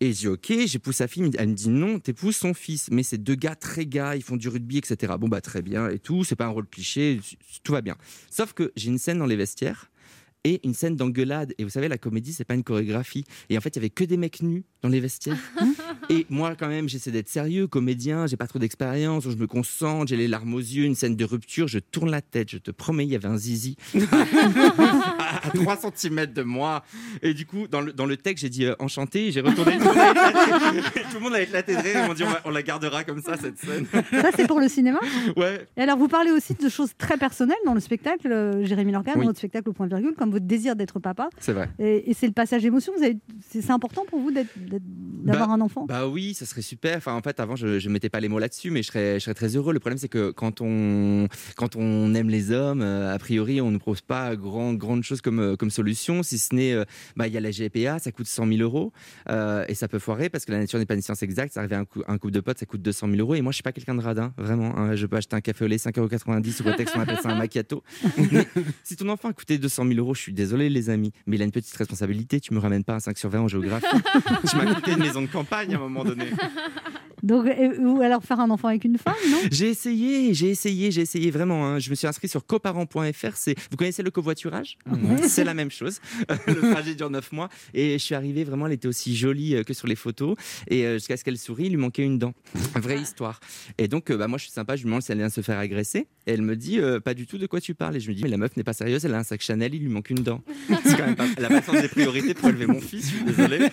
[0.00, 3.04] Et j'ai dit ok, j'épouse sa fille, elle me dit non, t'épouses son fils, mais
[3.04, 5.12] c'est deux gars très gars, ils font du rugby, etc.
[5.16, 7.20] Bon bah très bien et tout, c'est pas un rôle cliché,
[7.62, 7.94] tout va bien.
[8.28, 9.91] Sauf que j'ai une scène dans les vestiaires
[10.44, 11.54] et une scène d'engueulade.
[11.58, 13.24] Et vous savez, la comédie, c'est pas une chorégraphie.
[13.48, 15.36] Et en fait, il y avait que des mecs nus dans les vestiaires.
[16.10, 20.08] et moi, quand même, j'essaie d'être sérieux, comédien, j'ai pas trop d'expérience, je me concentre,
[20.08, 22.70] j'ai les larmes aux yeux, une scène de rupture, je tourne la tête, je te
[22.72, 23.76] promets, il y avait un zizi
[25.42, 26.84] à 3 cm de moi.
[27.22, 29.84] Et du coup, dans le, dans le texte, j'ai dit euh, enchanté, j'ai retourné, tout
[29.84, 33.22] le monde a éclaté, de rire, ils m'ont dit on, va- on la gardera comme
[33.22, 33.86] ça, cette scène.
[33.92, 34.98] Ça, c'est pour le cinéma?
[35.36, 35.66] Ouais.
[35.76, 39.14] Et alors, vous parlez aussi de choses très personnelles dans le spectacle, euh, Jérémy Lorca,
[39.14, 39.26] dans Oui.
[39.26, 41.28] votre spectacle au point virgule, comme votre désir d'être papa.
[41.38, 41.68] C'est vrai.
[41.78, 42.92] Et, et c'est le passage émotion.
[42.96, 43.16] Vous avez...
[43.50, 45.86] C'est important pour vous d'avoir Bah- un enfant?
[45.86, 46.96] Bah oui, ça serait super.
[46.96, 49.24] Enfin, en fait, avant, je ne mettais pas les mots là-dessus, mais je serais, je
[49.24, 49.72] serais très heureux.
[49.72, 53.70] Le problème, c'est que quand on, quand on aime les hommes, euh, a priori, on
[53.70, 56.84] ne propose pas grand, grande chose comme, euh, comme solution, si ce n'est, euh,
[57.16, 58.92] bah, il y a la GPA, ça coûte 100 000 euros,
[59.28, 61.52] euh, et ça peut foirer parce que la nature n'est pas une science exacte.
[61.54, 63.42] Ça arrive à un, coup, un couple de potes, ça coûte 200 000 euros, et
[63.42, 64.76] moi, je suis pas quelqu'un de radin, vraiment.
[64.76, 64.94] hein.
[64.96, 67.34] je peux acheter un café au lait 5,90 euros sous prétexte qu'on appelle ça un
[67.36, 67.82] macchiato.
[68.32, 68.46] Mais
[68.84, 71.42] si ton enfant a coûté 200 000 euros, je suis désolé, les amis, mais il
[71.42, 72.40] a une petite responsabilité.
[72.40, 73.86] Tu me ramènes pas un 5 sur 20 en géographie.
[74.48, 76.26] tu m'as coûté une maison de campagne à un moment donné.
[77.22, 77.46] Donc,
[77.78, 79.38] ou alors faire un enfant avec une femme, non?
[79.50, 81.66] J'ai essayé, j'ai essayé, j'ai essayé vraiment.
[81.66, 81.78] hein.
[81.78, 83.36] Je me suis inscrit sur coparent.fr.
[83.36, 84.76] C'est, vous connaissez le covoiturage?
[85.28, 86.00] C'est la même chose.
[86.46, 88.66] le trajet dure 9 mois et je suis arrivé vraiment.
[88.66, 90.36] Elle était aussi jolie euh, que sur les photos
[90.68, 92.34] et euh, jusqu'à ce qu'elle sourit, il lui manquait une dent.
[92.74, 93.40] Vraie histoire.
[93.78, 94.74] Et donc, euh, bah, moi, je suis sympa.
[94.76, 97.14] Je lui demande si elle vient se faire agresser et elle me dit euh, pas
[97.14, 97.96] du tout de quoi tu parles.
[97.96, 99.04] Et je me dis mais la meuf n'est pas sérieuse.
[99.04, 100.42] Elle a un sac Chanel, il lui manque une dent.
[100.84, 101.26] C'est quand même pas.
[101.36, 103.04] Elle a pas le sens des priorités pour élever mon fils.
[103.10, 103.68] Je suis désolé.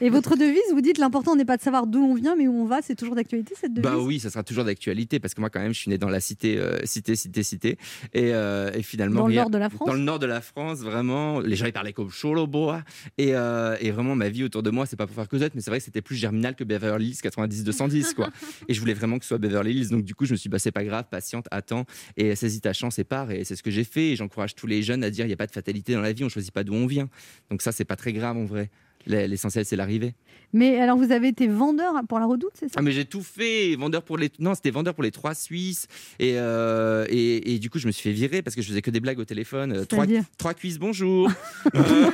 [0.00, 2.54] Et votre devise, vous dites l'important n'est pas de savoir d'où on vient, mais où
[2.54, 2.81] on va.
[2.82, 3.90] C'est toujours d'actualité cette devise?
[3.90, 6.08] Bah oui, ça sera toujours d'actualité parce que moi quand même je suis né dans
[6.08, 7.78] la cité, euh, cité, cité, cité,
[8.12, 9.86] et, euh, et finalement Dans le nord de la France?
[9.86, 12.82] Dans le nord de la France, vraiment, les gens ils parlaient comme Choloboa,
[13.18, 15.60] et, euh, et vraiment ma vie autour de moi, c'est pas pour faire causette, mais
[15.60, 18.30] c'est vrai que c'était plus germinal que Beverly Hills 90 210 quoi.
[18.68, 20.48] et je voulais vraiment que ce soit Beverly Hills, donc du coup je me suis
[20.48, 21.84] dit bah c'est pas grave, patiente, attends,
[22.16, 24.10] et saisis ta chance et pars, et c'est ce que j'ai fait.
[24.10, 26.12] Et j'encourage tous les jeunes à dire il y a pas de fatalité dans la
[26.12, 27.08] vie, on choisit pas d'où on vient,
[27.50, 28.70] donc ça c'est pas très grave en vrai.
[29.06, 30.14] L'essentiel c'est l'arrivée.
[30.54, 32.74] Mais alors, vous avez été vendeur pour la redoute, c'est ça?
[32.76, 35.86] Ah mais j'ai tout fait, vendeur pour les non c'était vendeur pour les trois Suisses.
[36.18, 38.82] Et, euh, et, et du coup je me suis fait virer parce que je faisais
[38.82, 41.30] que des blagues au téléphone, euh, trois, cuisses bonjour,
[41.74, 42.10] Euh,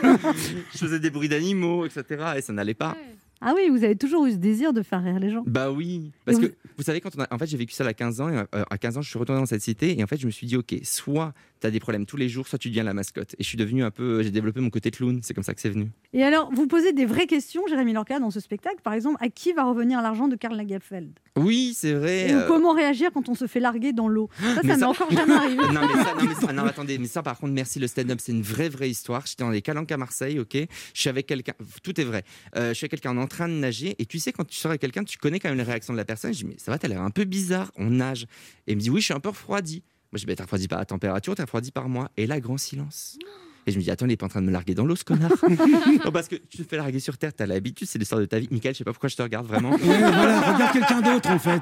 [0.72, 2.96] je faisais des bruits d'animaux etc et ça n'allait pas.
[3.40, 5.44] Ah oui, vous avez toujours eu ce désir de faire rire les gens.
[5.46, 6.46] Bah oui, parce que
[6.77, 8.79] vous- savez quand on a en fait j'ai vécu ça à 15 ans et à
[8.79, 10.57] 15 ans je suis retourné dans cette cité et en fait je me suis dit
[10.57, 13.42] OK, soit tu as des problèmes tous les jours, soit tu deviens la mascotte et
[13.42, 15.68] je suis devenu un peu j'ai développé mon côté clown, c'est comme ça que c'est
[15.70, 15.90] venu.
[16.12, 18.76] Et alors, vous posez des vraies questions, Jérémy Lorca, dans ce spectacle.
[18.82, 21.10] Par exemple, à qui va revenir l'argent de Karl Lagerfeld?
[21.36, 22.30] Oui, c'est vrai.
[22.30, 24.28] Et euh, comment réagir quand on se fait larguer dans l'eau?
[24.40, 25.56] Ça, ça m'est encore jamais arrivé.
[25.72, 28.18] non, mais ça, non, mais ça- non, attendez, mais ça, par contre, merci, le stand-up,
[28.22, 29.24] c'est une vraie, vraie histoire.
[29.26, 30.56] J'étais dans les Calanques à Marseille, ok?
[30.94, 32.24] Je suis avec quelqu'un, tout est vrai.
[32.56, 34.70] Euh, je suis avec quelqu'un en train de nager, et tu sais, quand tu sors
[34.70, 36.32] avec quelqu'un, tu connais quand même les réactions de la personne.
[36.32, 38.26] Je dis, mais ça va, t'as l'air un peu bizarre, on nage.
[38.66, 39.82] Et il me dit, oui, je suis un peu refroidi.
[40.10, 42.10] Moi, je dis, bah, t'es refroidi par la température, t'es refroidi par moi.
[42.16, 43.18] Et là, grand silence.
[43.66, 44.96] Et je me dis, attends, il est pas en train de me larguer dans l'eau,
[44.96, 45.30] ce connard.
[46.04, 48.38] non, parce que tu te fais larguer sur Terre, t'as l'habitude, c'est l'histoire de ta
[48.38, 48.48] vie.
[48.50, 49.72] Michael, je sais pas pourquoi je te regarde vraiment.
[49.72, 51.60] Ouais, voilà, regarde quelqu'un d'autre en fait.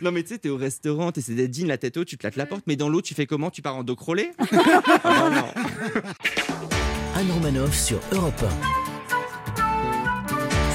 [0.02, 2.26] non, mais tu sais, t'es au restaurant, t'essaies d'être digne, la tête haute, tu te
[2.26, 3.50] lattes la porte, mais dans l'eau, tu fais comment?
[3.50, 4.30] Tu pars en dos crawlé?
[5.04, 6.02] Ah, non.
[7.14, 8.44] Anne Romanoff sur Europe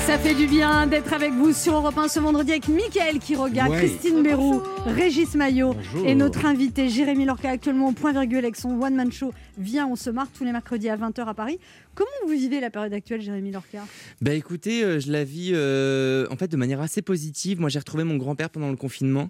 [0.06, 3.36] Ça fait du bien d'être avec vous sur Europe 1 ce vendredi avec Mickaël qui
[3.36, 3.80] regarde, Ouais.
[3.80, 6.08] Christine Béroux, Régis Maillot Bonjour.
[6.08, 9.88] et notre invité Jérémy Lorca actuellement au point virgule avec son One Man Show Viens,
[9.88, 11.60] on se marre tous les mercredis à 20h à Paris.
[11.96, 13.80] Comment vous vivez la période actuelle, Jérémy Lorca?
[14.22, 17.60] Bah écoutez, euh, je la vis euh, en fait de manière assez positive.
[17.60, 19.30] Moi j'ai retrouvé mon grand-père pendant le confinement.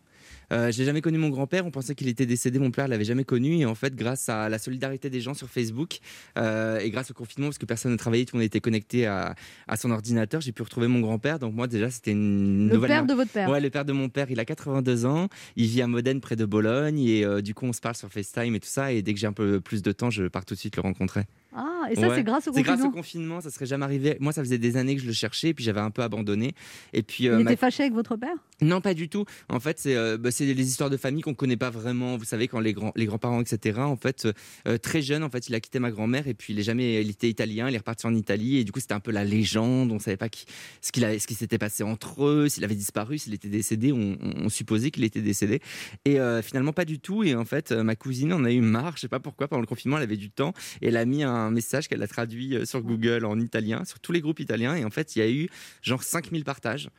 [0.51, 3.23] Euh, j'ai jamais connu mon grand-père, on pensait qu'il était décédé, mon père l'avait jamais
[3.23, 5.99] connu et en fait grâce à la solidarité des gens sur Facebook
[6.37, 9.05] euh, et grâce au confinement parce que personne ne travaillait, tout le monde était connecté
[9.05, 9.35] à,
[9.67, 11.39] à son ordinateur, j'ai pu retrouver mon grand-père.
[11.39, 13.49] Donc moi déjà c'était une Le nouvelle père de votre père.
[13.49, 16.35] Ouais, le père de mon père, il a 82 ans, il vit à Modène près
[16.35, 19.01] de Bologne et euh, du coup on se parle sur FaceTime et tout ça et
[19.01, 21.25] dès que j'ai un peu plus de temps, je pars tout de suite le rencontrer.
[21.57, 22.15] Ah, et ça Ouais.
[22.15, 22.89] c'est grâce au C'est grâce confinement.
[22.91, 24.17] au confinement, ça serait jamais arrivé.
[24.19, 26.53] Moi, ça faisait des années que je le cherchais, et puis j'avais un peu abandonné.
[26.93, 28.35] Et puis, euh, Il ma- était fâché avec votre père?
[28.61, 29.25] Non, pas du tout.
[29.49, 32.17] En fait, c'est euh, bah, les histoires de famille qu'on connaît pas vraiment.
[32.17, 33.79] Vous savez, quand les grands les grands-parents, etc.
[33.79, 34.27] En fait,
[34.67, 37.01] euh, très jeune, en fait, il a quitté ma grand-mère, et puis il est jamais,
[37.01, 39.23] il était italien, il est reparti en Italie, et du coup, c'était un peu la
[39.23, 39.91] légende.
[39.91, 40.45] On savait pas qui,
[40.81, 43.91] ce qu'il a- ce qui s'était passé entre eux, s'il avait disparu, s'il était décédé.
[43.93, 45.59] On, supposait qu'il était décédé,
[46.05, 47.23] et euh, finalement pas du tout.
[47.23, 48.95] Et en fait, euh, ma cousine en a eu marre.
[48.95, 49.47] Je sais pas pourquoi.
[49.47, 52.07] Pendant le confinement, elle avait du temps, et elle a mis un message qu'elle a
[52.07, 54.75] traduit euh, sur Google en italien, sur tous les groupes italiens.
[54.75, 55.49] Et en fait, il y a eu
[55.81, 56.89] genre 5000 partages.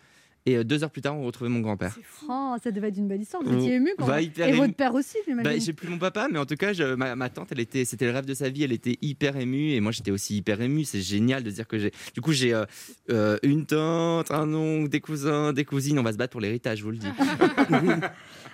[0.46, 1.98] Et euh, deux heures plus tard, on retrouvait mon grand-père.
[2.28, 3.42] Oh, ça devait être une belle histoire.
[3.42, 4.56] Vous étiez ému quand bah, Et ému.
[4.58, 7.28] votre père aussi, Bah, j'ai plus mon papa, mais en tout cas, je- ma, ma
[7.28, 8.62] tante, elle était, c'était le rêve de sa vie.
[8.62, 10.84] Elle était hyper émue, et moi, j'étais aussi hyper ému.
[10.84, 11.90] C'est génial de dire que j'ai.
[12.14, 12.64] Du coup, j'ai euh,
[13.10, 15.98] euh, une tante, un oncle, des cousins, des cousines.
[15.98, 17.08] On va se battre pour l'héritage, je vous le dis.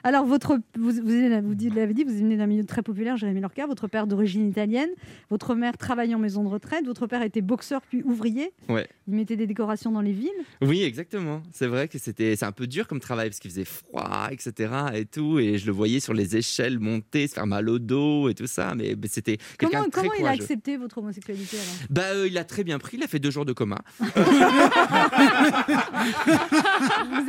[0.04, 3.66] Alors, votre, vous, vous, l'avez dit, vous venez d'un milieu très populaire, Jérémy Lorca.
[3.66, 4.90] Votre père d'origine italienne.
[5.30, 6.84] Votre mère travaillait en maison de retraite.
[6.86, 8.52] Votre père était boxeur puis ouvrier.
[8.68, 8.88] Ouais.
[9.06, 10.30] Il mettait des décorations dans les villes.
[10.60, 11.42] Oui, exactement.
[11.52, 14.72] C'est vrai que c'était, c'est un peu dur comme travail parce qu'il faisait froid, etc.
[14.94, 15.38] et tout.
[15.38, 18.46] Et je le voyais sur les échelles monter, se faire mal au dos et tout
[18.46, 18.74] ça.
[18.74, 21.74] Mais, mais c'était quelqu'un de très comment il a accepté votre homosexualité alors?
[21.90, 22.96] Bah, euh, il a très bien pris.
[22.96, 23.80] Il a fait deux jours de coma.
[24.00, 24.06] vous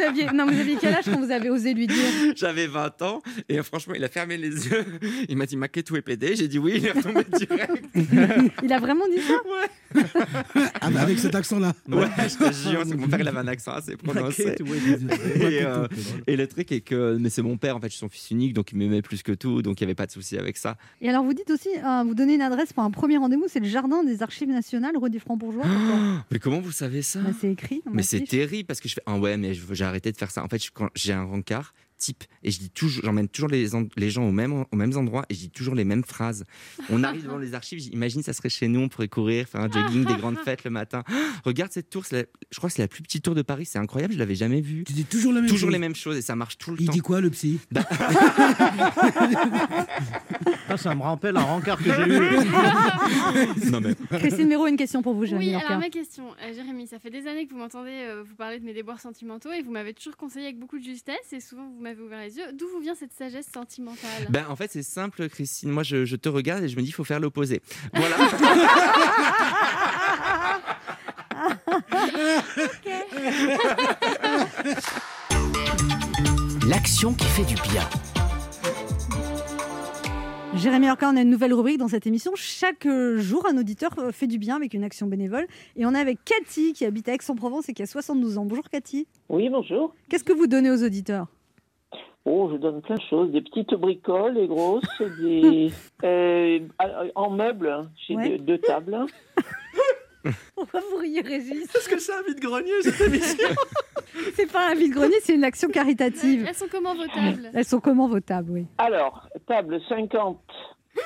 [0.02, 2.34] aviez, non, vous aviez quel âge quand vous avez osé lui dire?
[2.36, 4.86] J'avais 20 ans et euh, franchement, il a fermé les yeux.
[5.30, 6.36] Il m'a dit Ma tout est pédé.
[6.36, 7.84] J'ai dit oui, il est retombé direct.
[8.64, 9.34] Il a vraiment dit ça?
[10.82, 11.74] Ah bah avec cet accent-là.
[11.88, 14.43] Ouais, je te jure, c'est que mon père il avait un accent assez prononcé.
[15.40, 15.88] Et, euh,
[16.28, 18.32] et le truc est que, mais c'est mon père en fait, je suis son fils
[18.32, 20.58] unique, donc il m'aimait plus que tout, donc il n'y avait pas de souci avec
[20.58, 20.78] ça.
[21.02, 23.60] Et alors, vous dites aussi, euh, vous donnez une adresse pour un premier rendez-vous, c'est
[23.60, 25.66] le jardin des archives nationales, rue des Francs-Bourgeois.
[26.32, 27.20] Mais comment vous savez ça?
[27.20, 27.82] Bah, C'est écrit.
[27.92, 30.44] Mais c'est terrible parce que je fais ah ouais, mais j'ai arrêté de faire ça.
[30.44, 33.74] En fait, je- quand j'ai un rencard type et je dis toujours, j'emmène toujours les,
[33.76, 36.44] en- les gens au même, aux mêmes endroits et je dis toujours les mêmes phrases.
[36.90, 39.72] On arrive devant les archives, j'imagine ça serait chez nous, on pourrait courir, faire un
[39.72, 41.04] jogging, des grandes fêtes le matin.
[41.46, 43.80] Regarde cette tour, la- je crois que c'est la plus petite tour de Paris, c'est
[43.80, 44.84] incroyable, je l'avais jamais vue.
[44.86, 45.74] Tu dis toujours la même Toujours chose.
[45.74, 46.92] les mêmes choses et ça marche tout le Il temps.
[46.94, 47.60] dit quoi le psy?
[50.68, 52.20] Ça, ça me rappelle un rencard que j'ai eu.
[53.72, 56.88] Non mais Christine Méro, une question pour vous, Jérémy Oui, alors ma question, euh, Jérémy,
[56.88, 59.62] ça fait des années que vous m'entendez euh, vous parler de mes déboires sentimentaux et
[59.62, 62.52] vous m'avez toujours conseillé avec beaucoup de justesse et souvent vous m'avez ouvert les yeux.
[62.54, 64.28] D'où vous vient cette sagesse sentimentale?
[64.30, 65.70] Ben, en fait, c'est simple, Christine.
[65.70, 67.62] Moi, je, je te regarde et je me dis, il faut faire l'opposé.
[67.94, 68.16] Voilà.
[76.68, 77.84] L'action qui fait du bien.
[80.56, 82.32] Jérémy Lorca, on a une nouvelle rubrique dans cette émission.
[82.36, 85.48] Chaque euh, jour, un auditeur euh, fait du bien avec une action bénévole.
[85.76, 88.46] Et on est avec Cathy, qui habite à Aix-en-Provence et qui a 72 ans.
[88.46, 89.08] Bonjour Cathy.
[89.30, 89.96] Oui, bonjour.
[90.10, 91.28] Qu'est-ce que vous donnez aux auditeurs?
[92.26, 94.84] Oh, je donne plein de choses, des petites bricoles, des grosses,
[95.20, 95.72] des
[96.04, 96.60] euh,
[97.16, 97.68] en meubles.
[97.70, 97.90] hein.
[98.08, 98.30] J'ai Ouais.
[98.30, 98.98] deux, deux tables.
[100.56, 103.50] Pourquoi vous riez, Régis Est-ce que c'est un vide-grenier, cette émission?
[104.36, 106.46] C'est pas un vide-grenier, c'est une action caritative.
[106.48, 107.50] Elles sont comment vos tables?
[107.54, 110.40] Elles sont comment vos tables, oui Alors, table 50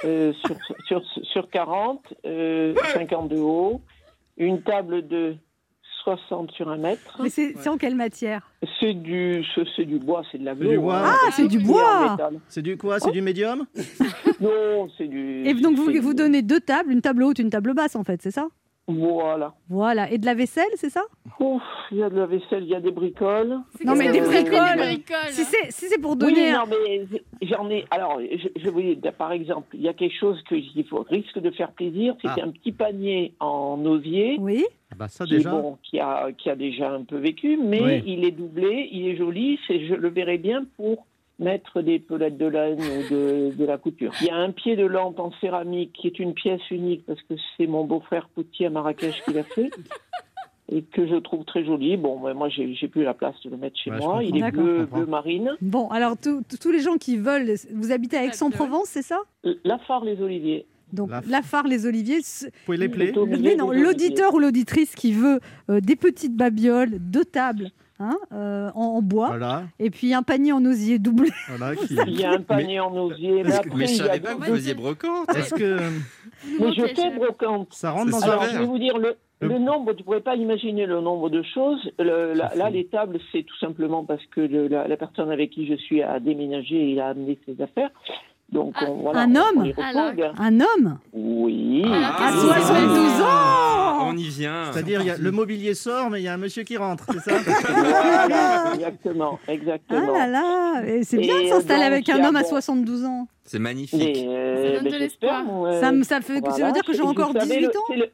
[0.05, 0.55] euh, sur,
[0.87, 1.01] sur,
[1.31, 3.81] sur 40, euh, 50 de haut,
[4.37, 5.35] une table de
[6.03, 7.19] 60 sur un mètre.
[7.21, 8.49] Mais c'est en quelle matière?
[8.79, 9.43] C'est du,
[9.75, 11.01] c'est du bois, c'est de la du bois.
[11.03, 12.99] Ah, c'est du bois C'est du quoi?
[12.99, 13.65] C'est du médium?
[14.39, 15.47] Non, c'est du.
[15.47, 18.21] Et donc vous, vous donnez deux tables, une table haute, une table basse en fait,
[18.21, 18.47] c'est ça?
[18.87, 19.53] Voilà.
[19.69, 20.09] Voilà.
[20.11, 21.01] Et de la vaisselle, c'est ça?
[21.41, 23.59] Ouf, il y a de la vaisselle, il y a des bricoles.
[23.83, 24.77] Non, mais des bricoles.
[24.77, 25.31] Des bricoles?
[25.31, 26.53] Si c'est si c'est pour Oui, donner...
[26.53, 27.05] non, mais
[27.41, 27.83] j'en ai.
[27.91, 31.05] Alors, je, je vous dis, par exemple, il y a quelque chose que il faut
[31.09, 32.15] risque de faire plaisir.
[32.21, 32.45] C'était Ah.
[32.45, 34.37] un petit panier en osier.
[34.39, 35.51] Oui Ah bah ça Qui, déjà.
[35.51, 38.03] bon, qui, a, qui a déjà un peu vécu, mais Oui.
[38.05, 41.05] il est doublé, il est joli, c'est, je le verrai bien pour
[41.39, 44.11] mettre des pelettes de laine ou de, de la couture.
[44.21, 47.21] Il y a un pied de lampe en céramique qui est une pièce unique parce
[47.23, 49.69] que c'est mon beau-frère Poutier à Marrakech qui l'a fait
[50.71, 51.95] et que je trouve très joli.
[51.95, 54.23] Bon, moi j'ai, plus la place de le mettre chez Ouais, moi.
[54.23, 55.55] Il est bleu, bleu marine.
[55.61, 57.53] Bon, alors tous les gens qui veulent...
[57.73, 59.19] Vous habitez à Aix-en-Provence, c'est ça?
[59.63, 60.65] La Phare les Oliviers.
[60.93, 62.19] Donc La- la phare, les oliviers.
[62.19, 66.97] Vous pouvez les milieu Mais non, l'auditeur ou l'auditrice qui veut euh, des petites babioles,
[66.99, 71.29] deux tables hein, euh, en, en bois, Voilà, et puis un panier en osier doublé.
[71.49, 71.75] voilà.
[71.87, 71.95] Qui...
[72.07, 74.55] Il y a un panier en osier, mais après, Mais je savais pas que vous
[74.55, 75.29] faisiez brocante.
[75.35, 75.77] Est-ce que
[76.59, 77.67] Mais je fais brocante.
[77.73, 78.53] ça rentre dans un Alors, vrai.
[78.53, 81.29] je vais vous dire, le, Le- le nombre, tu ne pourrais pas imaginer le nombre
[81.29, 81.91] de choses.
[81.99, 85.51] Le- là, là, les tables, c'est tout simplement parce que le- la, la personne avec
[85.51, 87.91] qui je suis a déménagé et a amené ses affaires.
[88.51, 90.41] Donc, Ah, on, voilà, un on- homme on.
[90.41, 91.83] Un homme Oui.
[91.85, 94.71] Alors, à c'est 72 Ah, ans On y vient.
[94.71, 97.05] C'est-à-dire, il y a- le mobilier sort, mais il y a un monsieur qui rentre,
[97.11, 100.13] c'est ça Voilà, exactement, Ah exactement.
[100.13, 103.27] là là Et C'est bien de s'installer donc, avec un homme à bon- 72 ans.
[103.43, 104.17] C'est magnifique.
[104.27, 105.43] Euh, Ça donne de l'espoir.
[105.81, 107.83] Ça, euh, me- ça, fait, ça veut dire que j'ai encore savez, 18 le- ans
[107.89, 108.09] c'est le,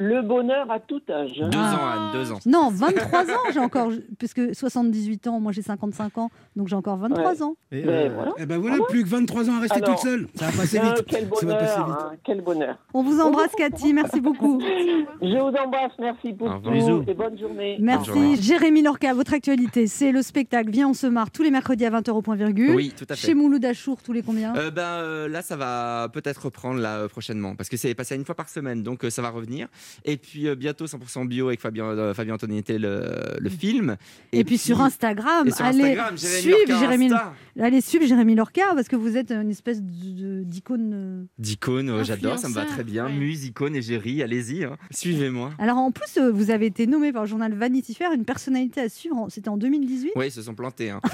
[0.00, 1.32] le bonheur à tout âge.
[1.42, 1.48] hein.
[1.48, 1.74] Deux Ah.
[1.74, 2.38] ans, Anne, deux ans.
[2.46, 6.96] Non, 23 ans j'ai encore, puisque 78 ans, moi j'ai 55 ans, donc j'ai encore
[6.98, 7.56] 23 ans.
[7.72, 8.32] Et, Ben, euh, voilà.
[8.38, 10.28] Eh ben voilà, plus que 23 ans à rester Alors, toute seule.
[10.36, 11.04] Ça va passer Ah, vite.
[11.08, 11.96] quel Ça va passer bonheur, vite.
[11.98, 12.78] hein, quel bonheur.
[12.94, 14.60] On vous embrasse Cathy, merci beaucoup.
[14.60, 16.70] Je vous embrasse, merci pour tout.
[16.70, 17.02] Bisous.
[17.08, 17.76] et bonne journée.
[17.80, 18.36] Merci.
[18.40, 21.90] Jérémy Lorca, votre actualité, c'est le spectacle Viens on se marre tous les mercredis à
[21.90, 22.74] 20h au point virgule.
[22.76, 23.26] Oui, tout à fait.
[23.26, 24.54] Chez Mouloud Achour tous les combien?
[24.54, 28.16] Euh, ben, euh, là, ça va peut-être reprendre là, prochainement parce que c'est passé à
[28.16, 29.66] une fois par semaine, donc euh, ça va revenir.
[30.04, 32.36] Et puis euh, bientôt 100% bio avec Fabien, euh, Fabien
[32.78, 33.96] le, le film.
[34.32, 37.34] Et, puis, sur Instagram, sur allez Instagram, Jérémy suivre Lorca Jérémy, Insta.
[37.60, 40.90] allez suivre Jérémy Lorca parce que vous êtes une espèce d'icône.
[40.94, 41.24] euh.
[41.38, 43.06] D'icône, j'adore, ça me va très bien.
[43.06, 43.12] ouais.
[43.12, 44.76] Muse, icône et Géry, allez-y, hein.
[44.90, 45.52] suivez-moi.
[45.58, 48.88] Alors en plus, vous avez été nommé par le journal Vanity Fair une personnalité à
[48.88, 49.26] suivre.
[49.30, 50.12] C'était en 2018.
[50.16, 50.90] Oui, ils se sont plantés.
[50.90, 51.00] hein.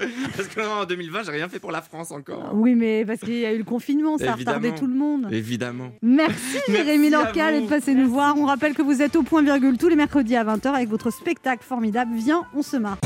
[0.36, 2.50] parce que non, en 2020, j'ai rien fait pour la France encore.
[2.54, 5.28] Oui, mais parce qu'il y a eu le confinement, ça a retardé tout le monde.
[5.32, 5.92] Évidemment.
[6.02, 7.60] Merci Jérémy Merci à Lorca vous.
[7.60, 8.36] d'être passé nous voir.
[8.36, 11.10] On rappelle que vous êtes au point virgule tous les mercredis à 20h avec votre
[11.10, 12.98] spectacle formidable Viens, on se marre.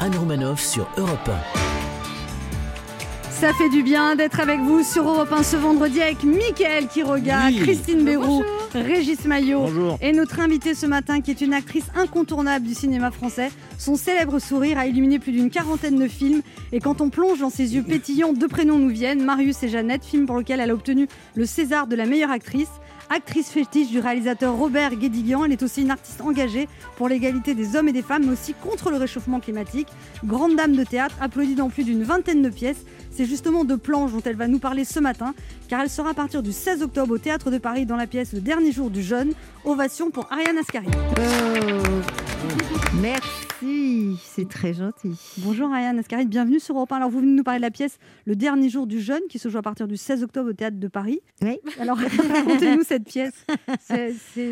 [0.00, 1.30] Anne Romanoff sur Europe
[3.40, 7.46] Ça fait du bien d'être avec vous sur Europe 1 ce vendredi avec Mickaël Quiroga,
[7.46, 7.58] Oui.
[7.60, 8.42] Christine Béroux,
[8.74, 9.98] Régis Maillot Bonjour.
[10.02, 13.50] et notre invitée ce matin qui est une actrice incontournable du cinéma français.
[13.78, 17.50] Son célèbre sourire a illuminé plus d'une quarantaine de films et quand on plonge dans
[17.50, 20.74] ses yeux pétillants, deux prénoms nous viennent, Marius et Jeannette, film pour lequel elle a
[20.74, 22.68] obtenu le César de la meilleure actrice.
[23.10, 27.74] Actrice fétiche du réalisateur Robert Guédiguian, elle est aussi une artiste engagée pour l'égalité des
[27.74, 29.88] hommes et des femmes, mais aussi contre le réchauffement climatique.
[30.26, 32.84] Grande dame de théâtre, applaudie dans plus d'une vingtaine de pièces.
[33.18, 35.34] C'est justement de planches dont elle va nous parler ce matin,
[35.66, 38.32] car elle sera à partir du 16 octobre au Théâtre de Paris dans la pièce
[38.32, 39.32] Le dernier jour du jeune.
[39.64, 40.86] Ovation pour Ariane Ascari.
[43.02, 45.18] Merci, c'est très gentil.
[45.38, 46.96] Bonjour Ariane Ascari, bienvenue sur Europe 1.
[46.98, 49.48] Alors vous venez nous parler de la pièce Le dernier jour du jeune qui se
[49.48, 51.18] joue à partir du 16 octobre au Théâtre de Paris.
[51.42, 51.58] Oui.
[51.80, 51.98] Alors
[52.32, 53.44] racontez-nous cette pièce.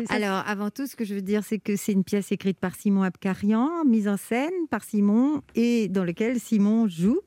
[0.09, 2.75] Alors, avant tout, ce que je veux dire, c'est que c'est une pièce écrite par
[2.75, 7.21] Simon Abkarian, mise en scène par Simon et dans laquelle Simon joue.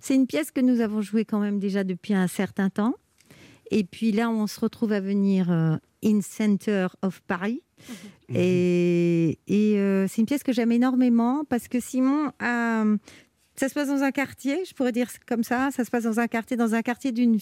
[0.00, 2.94] C'est une pièce que nous avons jouée quand même déjà depuis un certain temps.
[3.70, 7.62] Et puis là, on se retrouve à venir euh, in Center of Paris.
[8.28, 12.84] Et, et, euh, c'est une pièce que j'aime énormément parce que Simon a.
[13.58, 15.70] Ça se passe dans un quartier, je pourrais dire comme ça.
[15.70, 17.38] Ça se passe dans un quartier, dans un quartier d'une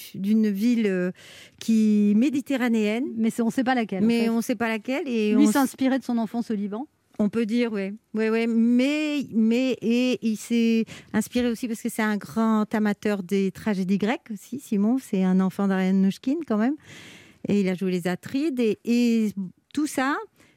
[0.49, 1.11] ville euh,
[1.59, 3.07] qui méditerranéenne.
[3.17, 4.05] Mais on ne sait pas laquelle.
[4.05, 4.29] en Mais fait.
[4.29, 5.09] on ne sait pas laquelle.
[5.09, 6.87] Et Lui on, inspiré de son enfance au Liban.
[7.19, 7.93] On peut dire, oui.
[8.15, 8.47] Ouais, ouais.
[8.47, 13.99] Mais, mais et il s'est inspiré aussi parce que c'est un grand amateur des tragédies
[13.99, 14.99] grecques aussi, Simon.
[14.99, 16.77] C'est un enfant d'Ariane Nouchkine quand même.
[17.49, 18.61] Et il a joué les Atrides.
[18.61, 19.33] Et, et
[19.73, 20.17] tout ça,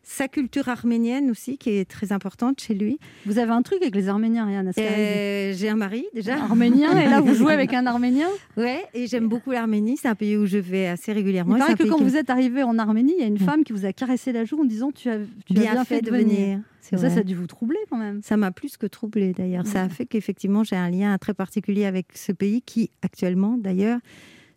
[0.10, 2.98] sa culture arménienne aussi, qui est très importante chez lui.
[3.26, 4.72] Vous avez un truc avec les Arméniens, Ariane.
[4.80, 6.36] Euh, J'ai un mari déjà.
[6.36, 8.30] Arménien, et là vous jouez avec un Arménien.
[8.56, 9.98] Ouais, et j'aime beaucoup l'Arménie.
[9.98, 11.58] C'est un pays où je vais assez régulièrement.
[11.58, 13.38] Il C'est paraît que quand qui vous êtes arrivé en Arménie, il y a une
[13.38, 16.02] femme qui vous a caressé la joue en disant tu as, tu as bien, fait
[16.02, 16.62] de venir.
[16.80, 17.10] Ça, vrai.
[17.10, 18.22] ça a dû vous troubler quand même.
[18.24, 19.68] Ça m'a plus que troublée d'ailleurs.
[19.68, 24.00] Ça a fait qu'effectivement j'ai un lien très particulier avec ce pays qui actuellement d'ailleurs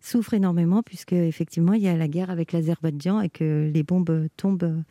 [0.00, 4.28] souffre énormément puisque effectivement il y a la guerre avec l'Azerbaïdjan et que les bombes
[4.36, 4.84] tombent.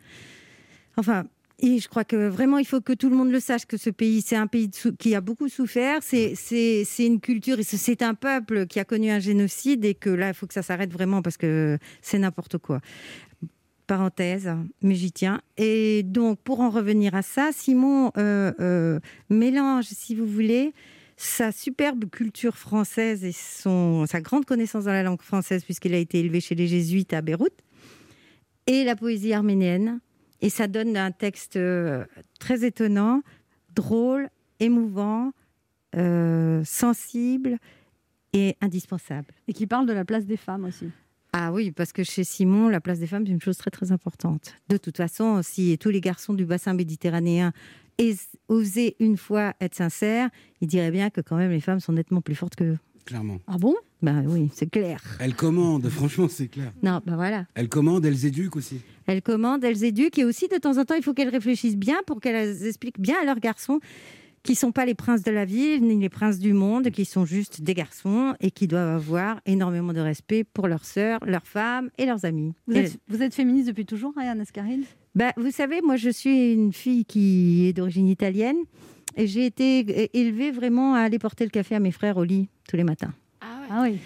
[1.00, 1.26] Enfin.
[1.62, 3.90] Et je crois que vraiment, il faut que tout le monde le sache que ce
[3.90, 6.00] pays, c'est un pays qui a beaucoup souffert.
[6.02, 10.30] C'est une culture et c'est un peuple qui a connu un génocide et que là,
[10.30, 12.80] il faut que ça s'arrête vraiment parce que c'est n'importe quoi
[13.90, 14.50] parenthèse,
[14.84, 15.42] mais j'y tiens.
[15.58, 20.74] Et donc, pour en revenir à ça, Simon euh, euh, mélange, si vous voulez,
[21.18, 25.98] sa superbe culture française et son, sa grande connaissance dans la langue française, puisqu'il a
[25.98, 27.58] été élevé chez les jésuites à Beyrouth,
[28.68, 30.00] et la poésie arménienne.
[30.42, 32.06] Et ça donne un texte euh,
[32.40, 33.22] très étonnant,
[33.76, 35.32] drôle, émouvant,
[35.96, 37.58] euh, sensible
[38.34, 39.28] et indispensable.
[39.48, 40.90] Et qui parle de la place des femmes aussi.
[41.34, 43.92] Ah oui, parce que chez Simon, la place des femmes, c'est une chose très très
[43.92, 44.56] importante.
[44.68, 47.54] De toute façon, si tous les garçons du bassin méditerranéen
[48.48, 50.30] oser une fois être sincère,
[50.62, 52.78] il dirait bien que quand même les femmes sont nettement plus fortes que.
[53.06, 53.40] Clairement.
[53.48, 53.76] Ah bon?
[54.02, 55.02] Ben oui, c'est clair.
[55.20, 56.72] Elles commandent, franchement, c'est clair.
[56.84, 57.46] Non, ben voilà.
[57.56, 58.80] Elles commandent, elles éduquent aussi.
[59.08, 61.98] Elles commandent, elles éduquent et aussi de temps en temps, il faut qu'elles réfléchissent bien
[62.08, 63.80] pour qu'elles expliquent bien à leurs garçons
[64.42, 67.26] qui sont pas les princes de la ville ni les princes du monde, qui sont
[67.26, 71.90] juste des garçons et qui doivent avoir énormément de respect pour leurs sœurs, leurs femmes
[71.98, 72.54] et leurs amis.
[72.68, 74.86] Vous Et- êtes, vous êtes féministe depuis toujours, Ariane Ascaride
[75.16, 78.58] bah, vous savez, moi, je suis une fille qui est d'origine italienne
[79.18, 82.24] et j'ai été é- élevée vraiment à aller porter le café à mes frères au
[82.24, 83.12] lit tous les matins.
[83.70, 84.00] Ah oui.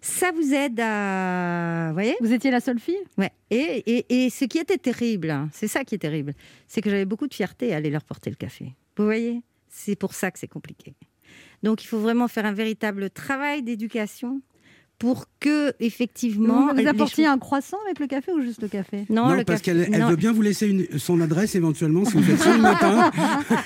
[0.00, 1.88] Ça vous aide à...
[1.88, 2.16] Vous voyez?
[2.20, 3.02] Vous étiez la seule fille?
[3.16, 3.32] Ouais.
[3.50, 6.34] Et, et, et ce qui était terrible, hein, c'est ça qui est terrible,
[6.68, 8.74] c'est que j'avais beaucoup de fierté à aller leur porter le café.
[8.96, 9.42] Vous voyez?
[9.68, 10.94] C'est pour ça que c'est compliqué.
[11.62, 14.40] Donc, il faut vraiment faire un véritable travail d'éducation
[14.98, 16.74] pour que, effectivement...
[16.74, 19.04] Vous apportiez un croissant avec le café ou juste le café?
[19.08, 22.14] Non, Non, le parce café- qu'elle veut bien vous laisser une- son adresse éventuellement si
[22.16, 23.10] vous faites ça le matin.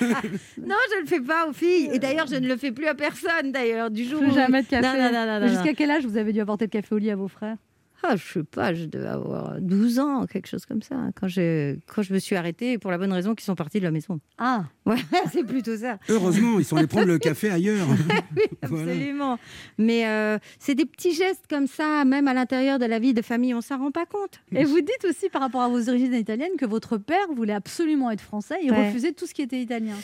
[0.65, 1.89] Non, je ne le fais pas aux filles.
[1.91, 4.61] Et d'ailleurs, je ne le fais plus à personne, d'ailleurs, du jour Plus où- jamais
[4.61, 4.85] de café.
[4.87, 6.97] Non, non, non, non, non, Jusqu'à quel âge vous avez dû apporter le café au
[6.99, 7.57] lit à vos frères?
[8.05, 11.77] Ah, je sais pas, je devais avoir 12 ans, quelque chose comme ça, quand je,
[11.87, 14.19] quand je me suis arrêtée, pour la bonne raison qu'ils sont partis de la maison.
[14.37, 14.97] Ah Ouais,
[15.31, 15.97] c'est plutôt ça.
[16.09, 17.87] Heureusement, ils sont allés prendre le café ailleurs.
[18.35, 18.91] oui, Voilà.
[18.91, 19.39] absolument.
[19.77, 23.21] Mais euh, c'est des petits gestes comme ça, même à l'intérieur de la vie de
[23.21, 24.41] famille, on s'en rend pas compte.
[24.51, 28.11] Et vous dites aussi par rapport à vos origines italiennes que votre père voulait absolument
[28.11, 28.87] être français, il Ouais.
[28.87, 29.95] refusait tout ce qui était italien.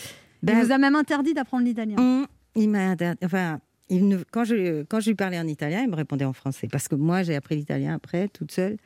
[0.41, 2.25] Ben, il vous a même interdit d'apprendre l'italien.
[2.55, 3.59] Il m'a inter- enfin
[3.89, 6.67] quand je lui parlais en italien, il me répondait en français.
[6.71, 8.77] Parce que moi j'ai appris l'italien après toute seule,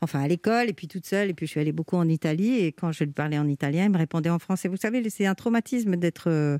[0.00, 2.58] enfin à l'école et puis toute seule et puis je suis allée beaucoup en Italie.
[2.58, 4.68] Et quand je lui parlais en italien, il me répondait en français.
[4.68, 6.58] Vous savez, c'est un traumatisme d'être euh,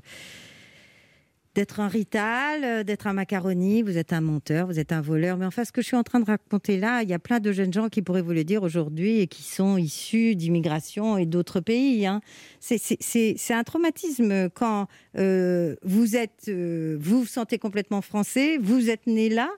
[1.55, 5.37] d'être un rital, euh, d'être un macaroni, vous êtes un monteur, vous êtes un voleur.
[5.37, 7.39] Mais enfin, ce que je suis en train de raconter là, il y a plein
[7.39, 11.25] de jeunes gens qui pourraient vous le dire aujourd'hui et qui sont issus d'immigration et
[11.25, 12.05] d'autres pays.
[12.07, 12.21] hein.
[12.59, 14.87] C'est- un traumatisme quand
[15.17, 19.49] euh, vous êtes, euh, vous vous sentez complètement français, vous êtes né là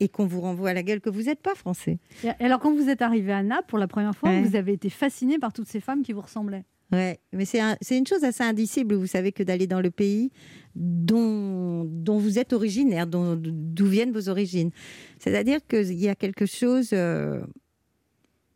[0.00, 1.98] et qu'on vous renvoie à la gueule que vous n'êtes pas français.
[2.24, 4.42] Et alors quand vous êtes arrivé à Naples pour la première fois, Ouais.
[4.42, 6.64] vous avez été fasciné par toutes ces femmes qui vous ressemblaient.
[6.92, 10.30] Ouais, mais c'est un- une chose assez indicible, vous savez, que d'aller dans le pays
[10.76, 14.70] dont, dont vous êtes originaire, d'où viennent vos origines.
[15.18, 16.90] C'est-à-dire qu'il y a quelque chose...
[16.92, 17.40] euh,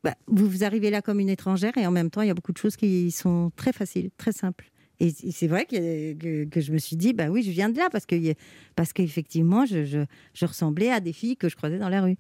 [0.05, 2.35] bah, vous, vous arrivez là comme une étrangère et en même temps, il y a
[2.35, 4.71] beaucoup de choses qui sont très faciles, très simples.
[5.01, 7.89] Et c'est vrai que, que, je me suis dit, bah oui, je viens de là
[7.91, 8.35] parce que
[8.77, 10.01] parce qu'effectivement, je, je,
[10.35, 12.17] je ressemblais à des filles que je croisais dans la rue.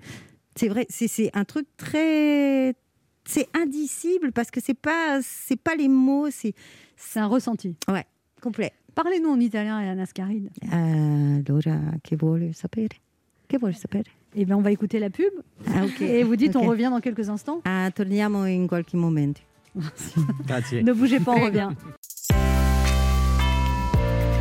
[0.57, 2.75] C'est vrai, c'est un truc très,
[3.31, 6.55] c'est indicible parce que c'est pas, c'est pas les mots, c'est,
[6.97, 7.77] C'est un ressenti.
[7.89, 8.05] ouais,
[8.43, 8.73] complet.
[8.95, 10.51] Parlez-nous en italien, Ariane Ascaride.
[10.71, 12.97] Allora, che vuole sapere?
[13.47, 14.11] Che vuole sapere?
[14.35, 15.33] Eh bien, on va écouter la pub.
[15.69, 16.01] Ah, ok.
[16.03, 17.61] Et vous dites, on revient dans quelques instants.
[17.65, 19.41] Ah, torniamo in qualche momento.
[19.75, 21.71] Ne bougez pas, on revient.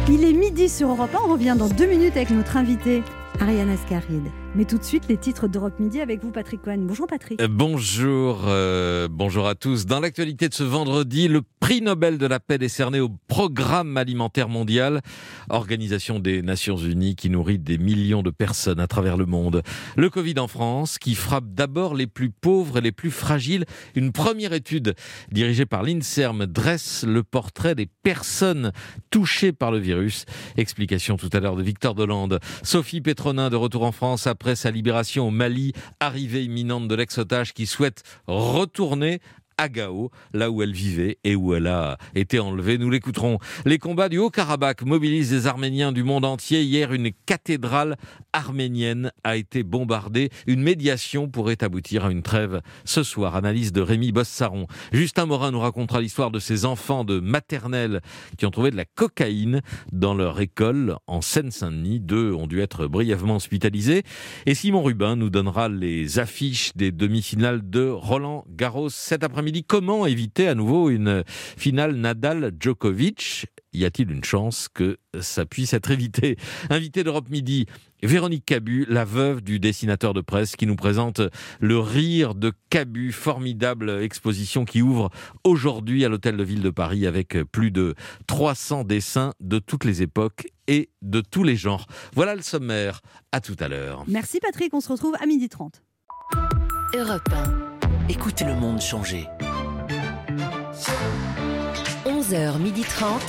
[0.09, 1.19] Il est midi sur Europe 1.
[1.27, 3.03] On revient dans deux minutes avec notre invité.
[3.39, 4.29] Ariane Ascaride.
[4.55, 6.79] Mais tout de suite, les titres d'Europe Midi avec vous, Patrick Cohen.
[6.79, 7.39] Bonjour, Patrick.
[7.39, 9.85] Euh, Bonjour, euh, bonjour à tous.
[9.85, 14.49] Dans l'actualité de ce vendredi, le prix Nobel de la paix décerné au Programme alimentaire
[14.49, 15.01] mondial,
[15.49, 19.61] organisation des Nations Unies qui nourrit des millions de personnes à travers le monde.
[19.95, 23.65] Le Covid en France, qui frappe d'abord les plus pauvres et les plus fragiles.
[23.93, 24.95] Une première étude
[25.31, 28.71] dirigée par l'INSERM dresse le portrait des personnes
[29.11, 30.25] touchées par le virus.
[30.57, 32.39] Explication tout à l'heure de Victor Dolande.
[32.63, 37.53] Sophie Pétronin de retour en France après sa libération au Mali, arrivée imminente de l'ex-otage
[37.53, 39.19] qui souhaite retourner
[39.59, 42.77] à Gao, là où elle vivait et où elle a été enlevée.
[42.77, 43.39] Nous l'écouterons.
[43.65, 46.63] Les combats du Haut-Karabakh mobilisent des Arméniens du monde entier.
[46.63, 47.97] Hier, une cathédrale
[48.31, 50.29] arménienne a été bombardée.
[50.47, 53.35] Une médiation pourrait aboutir à une trêve ce soir.
[53.35, 54.67] Analyse de Rémi Bossaron.
[54.93, 57.99] Justin Morin nous racontera l'histoire de ces enfants de maternelle
[58.37, 59.59] qui ont trouvé de la cocaïne
[59.91, 61.99] dans leur école en Seine-Saint-Denis.
[61.99, 64.03] Deux ont dû être brièvement hospitalisés.
[64.45, 69.48] Et Simon Rubin nous donnera les affiches des demi-finales de Roland Garros cet après-midi.
[69.67, 73.47] Comment éviter à nouveau une finale Nadal-Djokovic?
[73.73, 76.37] Y a-t-il une chance que ça puisse être évité?
[76.69, 77.65] Invité d'Europe Midi,
[78.01, 81.21] Véronique Cabu, la veuve du dessinateur de presse, qui nous présente
[81.59, 85.09] Le rire de Cabu, formidable exposition qui ouvre
[85.43, 87.95] aujourd'hui à l'Hôtel de Ville de Paris avec plus de
[88.27, 91.85] 300 dessins de toutes les époques et de tous les genres.
[92.15, 93.01] Voilà le sommaire.
[93.31, 94.03] À tout à l'heure.
[94.07, 94.73] Merci, Patrick.
[94.73, 95.83] On se retrouve à midi 30.
[96.95, 97.78] Europe 1.
[98.09, 99.27] Écoutez le monde changer.
[102.05, 103.19] 11h30.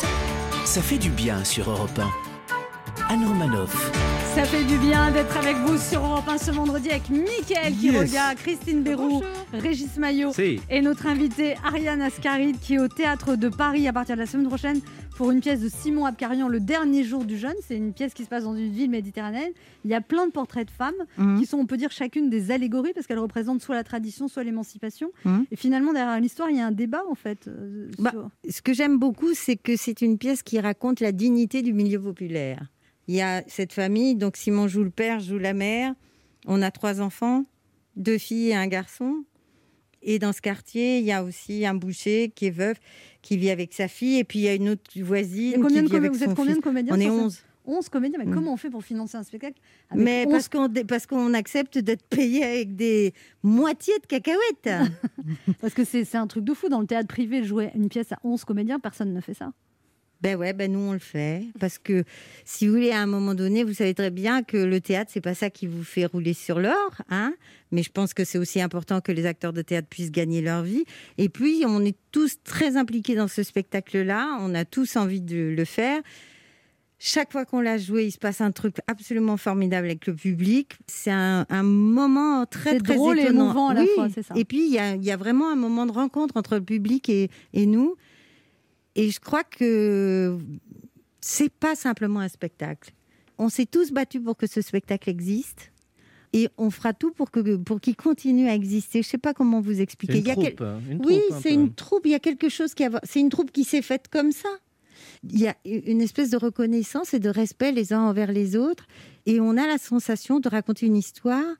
[0.64, 3.12] Ça fait du bien sur Europe 1.
[3.12, 3.92] Anne Romanoff.
[4.34, 7.80] Ça fait du bien d'être avec vous sur Europe 1 ce vendredi avec Mickaël Yes.
[7.80, 9.20] Quiroga, Christine Béroux,
[9.52, 10.60] Régis Maillot Si.
[10.70, 14.26] et notre invité Ariane Ascaride qui est au Théâtre de Paris à partir de la
[14.26, 14.80] semaine prochaine
[15.16, 17.54] pour une pièce de Simon Abkarian, Le dernier jour du jeune.
[17.66, 19.52] C'est une pièce qui se passe dans une ville méditerranéenne.
[19.84, 21.38] Il y a plein de portraits de femmes Mhm.
[21.40, 24.44] qui sont, on peut dire, chacune des allégories parce qu'elles représentent soit la tradition, soit
[24.44, 25.10] l'émancipation.
[25.24, 25.44] Mhm.
[25.50, 27.48] Et finalement, derrière l'histoire, il y a un débat en fait.
[27.48, 31.12] euh, Bah, sur- Ce que j'aime beaucoup, c'est que c'est une pièce qui raconte la
[31.12, 32.62] dignité du milieu populaire.
[33.10, 35.94] Il y a cette famille, donc Simon joue le père, joue la mère.
[36.46, 37.44] On a trois enfants,
[37.96, 39.24] deux filles et un garçon.
[40.02, 42.78] Et dans ce quartier, il y a aussi un boucher qui est veuf,
[43.20, 44.18] qui vit avec sa fille.
[44.18, 46.36] Et puis il y a une autre voisine combien qui vit avec vous son êtes
[46.36, 47.42] combien de comédiens On est sur cette- 11.
[47.66, 48.34] 11 comédiens, mais Mm.
[48.34, 49.58] comment on fait pour financer un spectacle
[49.90, 54.70] avec Mais 11 parce qu'on parce qu'on accepte d'être payé avec des moitiés de cacahuètes.
[55.60, 56.68] Parce que c'est c'est un truc de fou.
[56.68, 59.52] Dans le théâtre privé, jouer une pièce à 11 comédiens, personne ne fait ça.
[60.22, 62.04] Ben ouais, ben nous on le fait parce que
[62.44, 65.22] si vous voulez à un moment donné, vous savez très bien que le théâtre c'est
[65.22, 67.32] pas ça qui vous fait rouler sur l'or, hein.
[67.72, 70.62] Mais je pense que c'est aussi important que les acteurs de théâtre puissent gagner leur
[70.62, 70.84] vie.
[71.18, 75.54] Et puis on est tous très impliqués dans ce spectacle-là, on a tous envie de
[75.56, 76.00] le faire.
[77.02, 80.72] Chaque fois qu'on l'a joué, il se passe un truc absolument formidable avec le public.
[80.86, 83.88] C'est un, un moment très très drôle et émouvant à la Oui.
[83.94, 84.34] fois, c'est ça.
[84.36, 86.60] Et puis il y a, il y a vraiment un moment de rencontre entre le
[86.62, 87.96] public et, et nous.
[88.96, 90.38] Et je crois que
[91.20, 92.90] c'est pas simplement un spectacle.
[93.38, 95.72] On s'est tous battus pour que ce spectacle existe.
[96.32, 99.02] Et on fera tout pour que pour qu'il continue à exister.
[99.02, 100.18] Je sais pas comment vous expliquer.
[100.18, 102.06] Une Il y a troupe, quel- hein, une oui, c'est une troupe.
[102.06, 102.90] Il y a quelque chose qui a...
[103.02, 104.48] C'est une troupe qui s'est faite comme ça.
[105.28, 108.86] Il y a une espèce de reconnaissance et de respect les uns envers les autres.
[109.26, 111.56] Et on a la sensation de raconter une histoire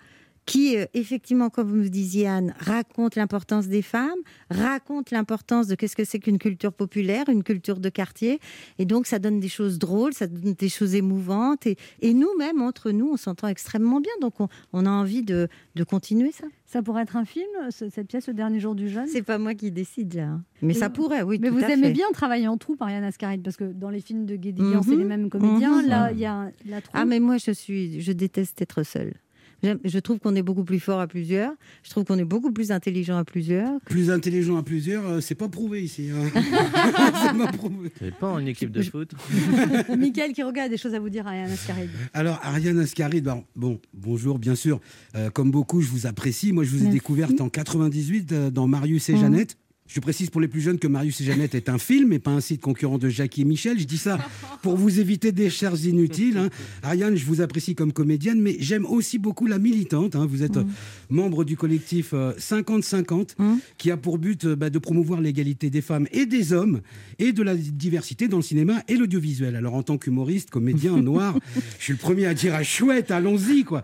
[0.46, 4.18] qui, euh, effectivement, comme vous disiez, Anne, raconte l'importance des femmes,
[4.50, 8.40] raconte l'importance de qu'est-ce que c'est qu'une culture populaire, une culture de quartier.
[8.78, 11.66] Et donc, ça donne des choses drôles, ça donne des choses émouvantes.
[11.66, 14.12] Et, et nous-mêmes, entre nous, on s'entend extrêmement bien.
[14.20, 16.46] Donc, on, on a envie de, de continuer ça.
[16.66, 19.06] Ça pourrait être un film, ce- cette pièce, Le dernier jour du jeune?
[19.06, 20.22] C'est pas moi qui décide, là.
[20.24, 20.44] hein.
[20.62, 21.38] Mais ça vous- pourrait, oui.
[21.40, 21.92] Mais tout vous à aimez fait.
[21.92, 24.82] bien travailler en troupe, Ariane Ascaride, parce que dans les films de Guédiguian, Mhm.
[24.84, 25.82] c'est les mêmes comédiens.
[25.82, 25.88] Mhm.
[25.88, 26.94] Là, il y a la troupe.
[26.94, 29.14] Ah, mais moi, je suis, je déteste être seule.
[29.62, 31.52] Je trouve qu'on est beaucoup plus fort à plusieurs.
[31.82, 33.80] Je trouve qu'on est beaucoup plus intelligent à plusieurs.
[33.86, 36.08] Plus intelligent à plusieurs, euh, c'est pas prouvé ici.
[36.10, 36.30] hein.
[36.34, 37.90] C'est pas prouvé.
[37.98, 39.12] C'est pas une équipe de foot.
[39.96, 41.90] Michael qui regarde a des choses à vous dire, Ariane Ascaride.
[42.14, 44.80] Alors, Ariane Ascaride, bon, bon, bonjour, bien sûr.
[45.14, 46.52] Euh, comme beaucoup, je vous apprécie.
[46.52, 46.94] Moi, je vous ai Merci.
[46.94, 49.20] découverte en 98 euh, dans Marius et Mhm.
[49.20, 49.56] Jeannette.
[49.92, 52.30] Je précise pour les plus jeunes que Marius et Jeannette est un film et pas
[52.30, 53.76] un site concurrent de Jackie et Michel.
[53.80, 54.18] Je dis ça
[54.62, 56.36] pour vous éviter des chers inutiles.
[56.38, 56.48] hein.
[56.84, 60.14] Ariane, je vous apprécie comme comédienne, mais j'aime aussi beaucoup la militante.
[60.14, 60.26] hein.
[60.30, 60.64] Vous êtes euh,
[61.08, 63.30] membre du collectif euh, 50-50
[63.78, 66.82] qui a pour but euh, bah, de promouvoir l'égalité des femmes et des hommes
[67.18, 69.56] et de la diversité dans le cinéma et l'audiovisuel.
[69.56, 71.36] Alors en tant qu'humoriste, comédien noir,
[71.80, 73.82] je suis le premier à dire ah, chouette, allons-y quoi.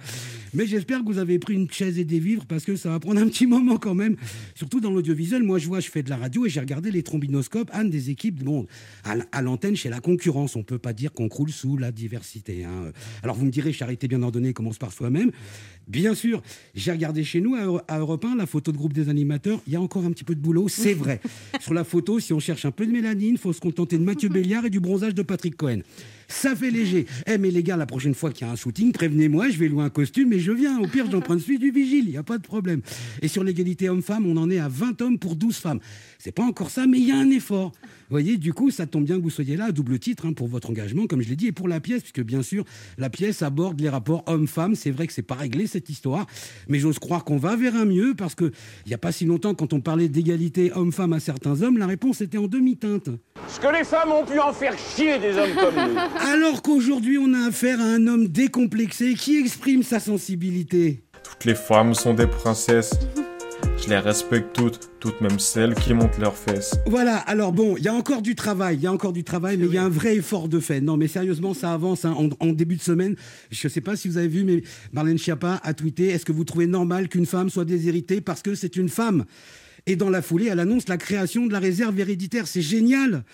[0.54, 3.00] Mais j'espère que vous avez pris une chaise et des vivres parce que ça va
[3.00, 4.16] prendre un petit moment quand même.
[4.54, 7.02] Surtout dans l'audiovisuel, moi je vois, je fais de la radio et j'ai regardé les
[7.02, 8.66] trombinoscopes, Anne des équipes, bon,
[9.04, 12.64] à, l'antenne chez la concurrence, on peut pas dire qu'on croule sous la diversité.
[12.64, 12.92] hein.
[13.22, 15.30] Alors vous me direz, charité bien ordonnée commence par soi-même.
[15.88, 16.42] Bien sûr,
[16.74, 19.60] j'ai regardé chez nous à, Euro- à Europe 1 la photo de groupe des animateurs.
[19.68, 21.20] Il y a encore un petit peu de boulot, c'est vrai.
[21.60, 24.02] Sur la photo, si on cherche un peu de mélanine, il faut se contenter de
[24.02, 25.80] Mathieu Béliard et du bronzage de Patrick Cohen.
[26.28, 27.06] Ça fait léger.
[27.28, 29.68] Eh mais les gars, la prochaine fois qu'il y a un shooting, prévenez-moi, je vais
[29.68, 30.80] louer un costume et je viens.
[30.80, 32.80] Au pire, j'emprunte celui du vigile, il n'y a pas de problème.
[33.22, 35.78] Et sur l'égalité homme-femme, on en est à 20 hommes pour 12 femmes.
[36.18, 37.70] C'est pas encore ça, mais il y a un effort.
[38.08, 40.32] Vous voyez, du coup, ça tombe bien que vous soyez là à double titre hein,
[40.32, 42.64] pour votre engagement, comme je l'ai dit, et pour la pièce, puisque bien sûr,
[42.98, 44.76] la pièce aborde les rapports hommes-femmes.
[44.76, 46.26] C'est vrai que c'est pas réglé cette histoire,
[46.68, 48.52] mais j'ose croire qu'on va vers un mieux, parce que
[48.84, 51.86] il n'y a pas si longtemps, quand on parlait d'égalité homme-femme à certains hommes, la
[51.86, 53.10] réponse était en demi-teinte.
[53.48, 55.98] Ce que les femmes ont pu en faire chier des hommes comme nous.
[56.32, 61.02] Alors qu'aujourd'hui, on a affaire à un homme décomplexé qui exprime sa sensibilité.
[61.24, 62.94] Toutes les femmes sont des princesses.
[63.78, 66.74] Je les respecte toutes, toutes même celles qui montent leurs fesses.
[66.86, 69.56] Voilà, alors bon, il y a encore du travail, il y a encore du travail,
[69.58, 70.80] mais il y a un vrai effort de fait.
[70.80, 73.16] Non, mais sérieusement, ça avance hein, en, en début de semaine.
[73.50, 74.62] Je ne sais pas si vous avez vu, mais
[74.92, 78.54] Marlène Schiappa a tweeté Est-ce que vous trouvez normal qu'une femme soit déshéritée parce que
[78.54, 79.24] c'est une femme?
[79.86, 82.48] Et dans la foulée, elle annonce la création de la réserve héréditaire.
[82.48, 83.24] C'est génial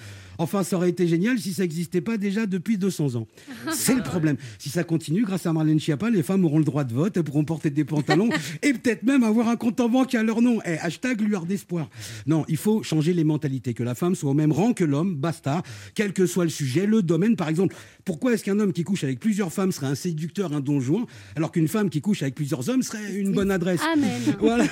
[0.42, 3.28] Enfin, ça aurait été génial si ça n'existait pas déjà depuis 200 ans.
[3.72, 4.36] C'est le problème.
[4.58, 7.22] Si ça continue, grâce à Marlène Schiappa, les femmes auront le droit de vote, elles
[7.22, 8.28] pourront porter des pantalons
[8.62, 10.58] et peut-être même avoir un compte en banque à leur nom.
[10.66, 11.88] Eh, hashtag lueur d'espoir.
[12.26, 15.14] Non, il faut changer les mentalités, que la femme soit au même rang que l'homme,
[15.14, 15.62] basta,
[15.94, 17.36] quel que soit le sujet, le domaine.
[17.36, 20.60] Par exemple, pourquoi est-ce qu'un homme qui couche avec plusieurs femmes serait un séducteur, un
[20.60, 21.04] don juan,
[21.36, 23.80] alors qu'une femme qui couche avec plusieurs hommes serait une bonne adresse?
[23.94, 24.10] Amen.
[24.40, 24.64] Voilà.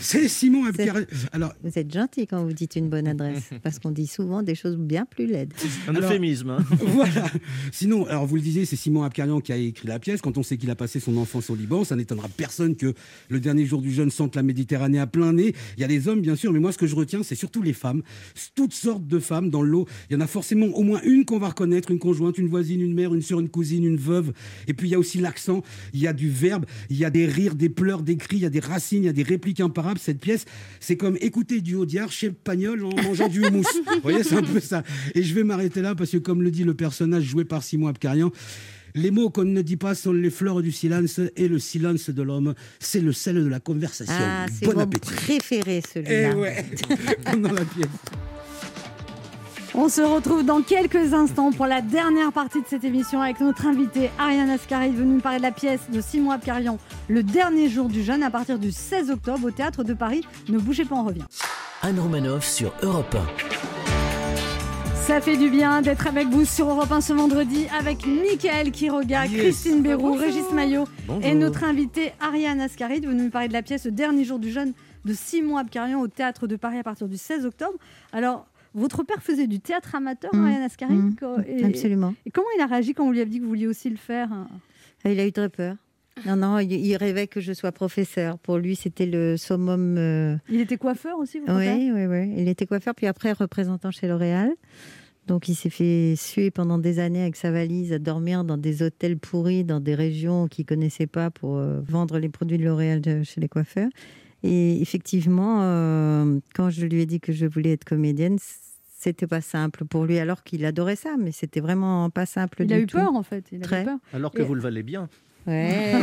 [0.00, 3.90] C'est Simon Abkar- Alors, Vous êtes gentil quand vous dites une bonne adresse, parce qu'on
[3.90, 5.52] dit souvent des choses bien plus laides.
[5.88, 6.50] Un Alors- euphémisme.
[6.50, 6.64] hein.
[6.80, 7.26] voilà.
[7.72, 10.20] Sinon, alors vous le disiez, c'est Simon Abkarian qui a écrit la pièce.
[10.22, 12.94] Quand on sait qu'il a passé son enfance au Liban, ça n'étonnera personne que
[13.28, 15.54] le dernier jour du jeûne sente la Méditerranée à plein nez.
[15.76, 17.62] Il y a des hommes, bien sûr, mais moi, ce que je retiens, c'est surtout
[17.62, 18.02] les femmes.
[18.54, 19.86] Toutes sortes de femmes dans le lot.
[20.10, 22.80] Il y en a forcément au moins une qu'on va reconnaître, une conjointe, une voisine,
[22.80, 24.32] une mère, une sœur, une cousine, une veuve.
[24.66, 25.62] Et puis il y a aussi l'accent,
[25.92, 28.42] il y a du verbe, il y a des rires, des pleurs, des cris, il
[28.42, 29.98] y a des racines, il y a des répliques imparables.
[30.00, 30.44] Cette pièce,
[30.80, 33.64] c'est comme écouter du Audiard chez Pagnol en mangeant du houmous.
[33.96, 34.82] Vous voyez, c'est un peu ça.
[35.14, 37.88] Et je vais m'arrêter là parce que, comme le dit le personnage joué par Simon
[37.88, 38.30] Abkarian,
[38.94, 42.22] les mots qu'on ne dit pas sont les fleurs du silence et le silence de
[42.22, 44.14] l'homme, c'est le sel de la conversation.
[44.18, 45.12] Ah, c'est bon mon appétit.
[45.12, 46.36] préféré Eh celui-là.
[46.36, 46.64] ouais,
[47.24, 47.86] pendant la pièce.
[49.74, 53.66] On se retrouve dans quelques instants pour la dernière partie de cette émission avec notre
[53.66, 56.78] invité Ariane Ascari venu nous parler de la pièce de Simon Abkarian,
[57.08, 60.22] Le dernier jour du jeûne, à partir du 16 octobre au Théâtre de Paris.
[60.48, 61.24] Ne bougez pas, on revient.
[61.82, 63.16] Anne Romanoff sur Europe
[65.06, 69.26] Ça fait du bien d'être avec vous sur Europe 1 ce vendredi avec Mickaël Quiroga,
[69.26, 69.40] Yes.
[69.40, 70.18] Christine Béroux, Bonjour.
[70.20, 71.24] Régis Maillot Bonjour.
[71.24, 74.50] et notre invité Ariane Ascaride venu nous parler de la pièce Le dernier jour du
[74.50, 74.72] jeûne
[75.04, 77.78] de Simon Abkarian au Théâtre de Paris à partir du 16 octobre.
[78.12, 80.44] Alors, votre père faisait du théâtre amateur, Mm.
[80.44, 81.16] Ariane Ascaride Mm.
[81.46, 82.14] et- Absolument.
[82.26, 83.96] Et comment il a réagi quand vous lui avez dit que vous vouliez aussi le
[83.96, 84.28] faire?
[85.04, 85.76] Ah, Il a eu très peur.
[86.24, 88.38] Non, non, il, il rêvait que je sois professeur.
[88.38, 89.96] Pour lui, c'était le summum.
[89.98, 92.32] euh, Il était coiffeur aussi, père Oui, oui, oui.
[92.38, 94.50] Il était coiffeur, puis après représentant chez L'Oréal.
[95.26, 98.82] Donc il s'est fait suer pendant des années avec sa valise à dormir dans des
[98.84, 103.00] hôtels pourris, dans des régions qu'il connaissait pas pour euh, vendre les produits de L'Oréal
[103.00, 103.88] de- chez les coiffeurs.
[104.44, 108.36] Et effectivement, euh, quand je lui ai dit que je voulais être comédienne,
[108.98, 112.68] c'était pas simple pour lui, alors qu'il adorait ça, mais c'était vraiment pas simple Il
[112.68, 112.96] du a eu tout.
[112.96, 113.44] peur en fait.
[113.50, 113.84] Il a eu Très.
[113.84, 113.98] peur.
[114.12, 115.08] Alors que Et- vous le valez bien.
[115.46, 115.92] Ouais.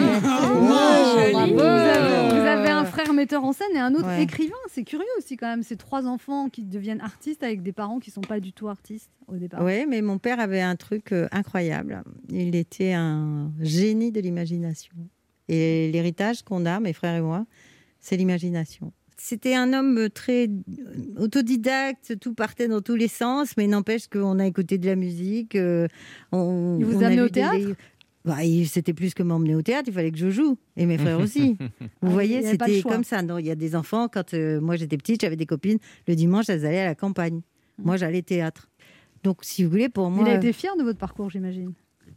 [0.55, 1.53] Oh, joli.
[1.53, 4.23] Vous avez, vous avez un frère metteur en scène et un autre Ouais.
[4.23, 4.53] écrivain.
[4.69, 5.63] C'est curieux aussi quand même.
[5.63, 9.09] Ces trois enfants qui deviennent artistes avec des parents qui sont pas du tout artistes
[9.27, 9.63] au départ.
[9.63, 12.03] Oui, mais mon père avait un truc euh, incroyable.
[12.29, 14.93] Il était un génie de l'imagination.
[15.49, 17.45] Et l'héritage qu'on a, mes frères et moi,
[17.99, 18.93] c'est l'imagination.
[19.17, 20.49] C'était un homme très
[21.17, 25.55] autodidacte, tout partait dans tous les sens, mais n'empêche qu'on a écouté de la musique.
[25.55, 25.87] euh,
[26.31, 27.55] on, Il vous on a au théâtre?
[28.25, 30.57] Bah, C'était plus que m'emmener au théâtre, il fallait que je joue.
[30.77, 31.57] Et mes frères aussi.
[32.01, 33.21] Vous Ah, voyez, c'était comme ça.
[33.21, 36.15] Non, il y a des enfants, quand euh, moi j'étais petite, j'avais des copines, le
[36.15, 37.41] dimanche, elles allaient à la campagne.
[37.77, 38.69] Moi, j'allais théâtre.
[39.23, 40.25] Donc, si vous voulez, pour moi.
[40.27, 41.73] Il a été fier de votre parcours, j'imagine.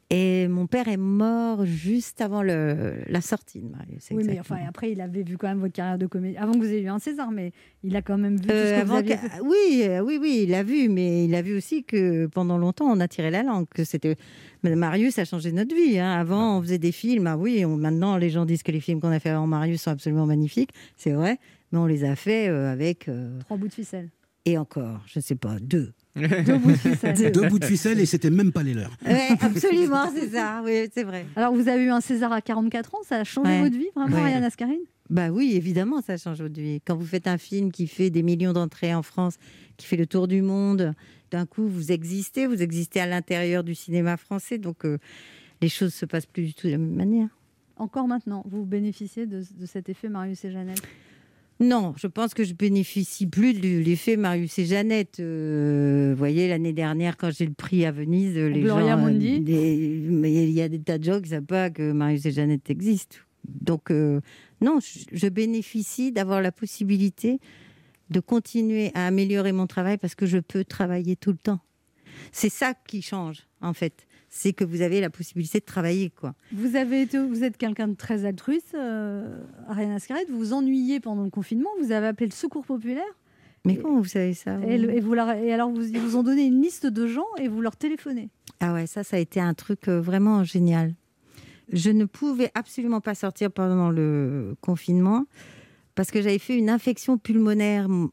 [0.08, 4.06] Et mon père est mort juste avant le, la sortie de Marius.
[4.12, 6.40] Oui, mais enfin, après, il avait vu quand même votre carrière de comédien.
[6.42, 7.50] Avant que vous ayez eu un César, mais
[7.82, 9.40] il a quand même vu tout Euh, ce que vous avant aviez que- fait.
[9.42, 12.84] oui, euh, oui, oui, il a vu, mais il a vu aussi que pendant longtemps,
[12.86, 13.66] on a tiré la langue.
[13.68, 14.14] Que c'était
[14.62, 15.98] Marius a changé notre vie.
[15.98, 16.12] hein.
[16.12, 17.26] Avant, on faisait des films.
[17.26, 19.82] Ah oui, on- maintenant, les gens disent que les films qu'on a fait avant Marius
[19.82, 20.70] sont absolument magnifiques.
[20.96, 21.38] C'est vrai,
[21.72, 24.10] mais on les a fait euh, avec euh, Trois bouts de ficelle.
[24.44, 25.92] et encore, je sais pas, deux.
[26.16, 27.32] Deux bouts de ficelle.
[27.32, 28.96] Deux bouts de ficelle et c'était même pas les leurs.
[29.06, 30.62] Ouais, absolument, c'est ça.
[30.64, 31.26] Oui, c'est vrai.
[31.36, 32.98] Alors, vous avez eu un César à 44 ans.
[33.06, 33.60] Ça a changé Ouais.
[33.60, 34.22] votre vie, vraiment, Ouais.
[34.22, 36.80] Ariane Ascarine Bah oui, évidemment, ça change votre vie.
[36.84, 39.34] Quand vous faites un film qui fait des millions d'entrées en France,
[39.76, 40.94] qui fait le tour du monde,
[41.30, 44.98] d'un coup, vous existez, vous existez à l'intérieur du cinéma français, donc euh,
[45.60, 47.28] les choses se passent plus du tout de la même manière.
[47.76, 50.80] Encore maintenant, vous bénéficiez de, de cet effet Marius et Jeannette?
[51.58, 55.20] Non, je pense que je bénéficie plus de l'effet Marius et Jeannette.
[55.20, 59.02] Euh, vous voyez, l'année dernière, quand j'ai le prix à Venise, les Gloria gens...
[59.02, 59.40] euh, Mundi.
[59.40, 62.26] des- mais il y a des tas de gens qui ne savent pas que Marius
[62.26, 63.16] et Jeannette existent.
[63.48, 64.20] Donc, euh,
[64.60, 67.38] non, je, je bénéficie d'avoir la possibilité
[68.10, 71.60] de continuer à améliorer mon travail parce que je peux travailler tout le temps.
[72.32, 74.05] C'est ça qui change, en fait.
[74.38, 76.34] C'est que vous avez la possibilité de travailler, quoi.
[76.52, 80.26] Vous, avez été, vous êtes quelqu'un de très altruiste, euh, Ariane Ascaride.
[80.28, 81.70] Vous vous ennuyez pendant le confinement.
[81.80, 83.02] Vous avez appelé le secours populaire.
[83.64, 86.16] Mais comment vous savez ça Et, le- et vous leur- et alors, vous, ils vous
[86.16, 88.28] ont donné une liste de gens et vous leur téléphonez.
[88.60, 90.94] Ah ouais, ça, ça a été un truc euh, vraiment génial.
[91.72, 95.24] Je ne pouvais absolument pas sortir pendant le confinement
[95.94, 98.10] parce que j'avais fait une infection pulmonaire mm,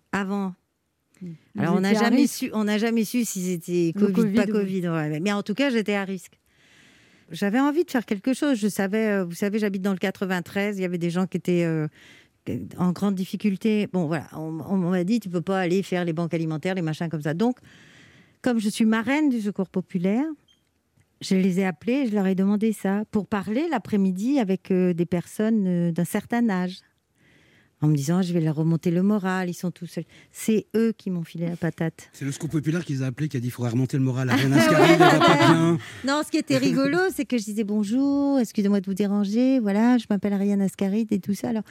[1.58, 4.76] Alors on n'a jamais su, on n'a jamais su si c'était Le Covid, pas Covid,
[4.76, 4.82] oui.
[4.82, 5.20] Covid.
[5.22, 6.40] Mais en tout cas, j'étais à risque.
[7.32, 8.58] J'avais envie de faire quelque chose.
[8.58, 10.78] Je savais, euh, vous savez, j'habite dans le 93.
[10.78, 11.88] Il y avait des gens qui étaient euh,
[12.78, 13.88] en grande difficulté.
[13.92, 16.82] Bon, voilà, on, on m'a dit, tu peux pas aller faire les banques alimentaires, les
[16.82, 17.34] machins comme ça.
[17.34, 17.58] Donc,
[18.42, 20.26] comme je suis marraine du Secours populaire,
[21.24, 25.06] je les ai appelés, je leur ai demandé ça pour parler l'après-midi avec euh, des
[25.06, 26.80] personnes euh, d'un certain âge.
[27.84, 30.06] En me disant, je vais leur remonter le moral, ils sont tous seuls.
[30.32, 32.10] C'est eux qui m'ont filé la patate.
[32.14, 34.04] C'est le scoop populaire qui les a appelés qui a dit qu'il faudrait remonter le
[34.04, 35.78] moral à bien.
[36.08, 39.98] Non, ce qui était rigolo, c'est que je disais bonjour, excusez-moi de vous déranger, voilà,
[39.98, 41.50] je m'appelle Ariane Ascaride et tout ça.
[41.50, 41.64] Alors,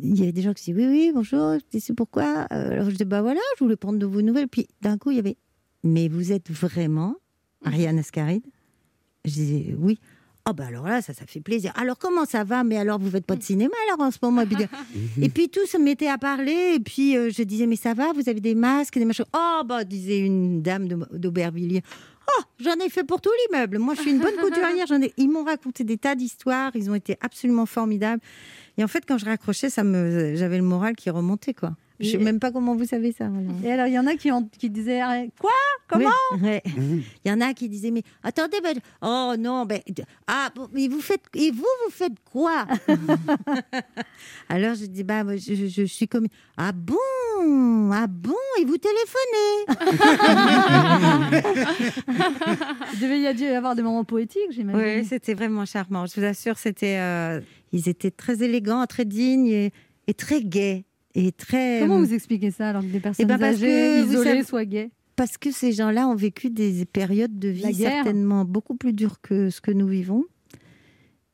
[0.00, 2.46] il y avait des gens qui disaient oui, oui, bonjour, je c'est pourquoi?
[2.52, 4.46] Euh, Alors je dis bah voilà, je voulais prendre de vos nouvelles.
[4.46, 5.36] Puis d'un coup, il y avait
[5.82, 7.16] mais vous êtes vraiment
[7.64, 8.46] Ariane Ascaride
[9.24, 9.98] Je disais oui.
[10.48, 11.72] Oh bah alors là, ça, ça fait plaisir.
[11.76, 12.64] Alors comment ça va?
[12.64, 14.42] Mais alors vous faites pas de cinéma alors en ce moment
[15.22, 16.74] Et puis, tout se mettait à parler.
[16.74, 19.62] Et puis euh, je disais mais ça va Vous avez des masques, des machins Oh
[19.64, 21.82] bah disait une dame d'Aubervilliers.
[22.38, 23.78] Oh, j'en ai fait pour tout l'immeuble.
[23.78, 24.86] Moi, je suis une bonne couturière.
[24.86, 25.12] J'en ai...
[25.16, 26.72] Ils m'ont raconté des tas d'histoires.
[26.74, 28.22] Ils ont été absolument formidables.
[28.78, 31.72] Et en fait, quand je raccrochais, ça me, j'avais le moral qui remontait, quoi.
[32.02, 33.28] Je sais Et- même pas comment vous savez ça.
[33.28, 33.48] voilà.
[33.64, 35.50] Et alors, il y en a qui, ont, qui disaient ah, Quoi?
[35.88, 36.10] Comment?
[36.42, 36.58] Oui.
[37.24, 39.80] Il y en a qui disaient mais attendez, ben, oh non, ben,
[40.26, 42.66] ah, mais vous faites et vous vous faites quoi?
[44.48, 46.26] Alors je dis bah je, je- je suis comme
[46.56, 46.96] ah bon?
[47.92, 48.32] Ah bon?
[48.60, 49.66] Et vous téléphonez?
[52.94, 54.80] Il devait y a dû y avoir des moments poétiques, j'imagine.
[55.00, 56.06] Oui, c'était vraiment charmant.
[56.06, 57.40] Je vous assure, c'était euh,
[57.72, 59.72] ils étaient très élégants, très dignes et,
[60.06, 60.84] et très gais
[61.14, 61.80] et très.
[61.80, 64.64] Comment vous expliquez ça alors que des personnes ben, parce âgées, que, isolées, savez- soient
[64.64, 69.20] gays Parce que ces gens-là ont vécu des périodes de vie certainement beaucoup plus dures
[69.20, 70.24] que ce que nous vivons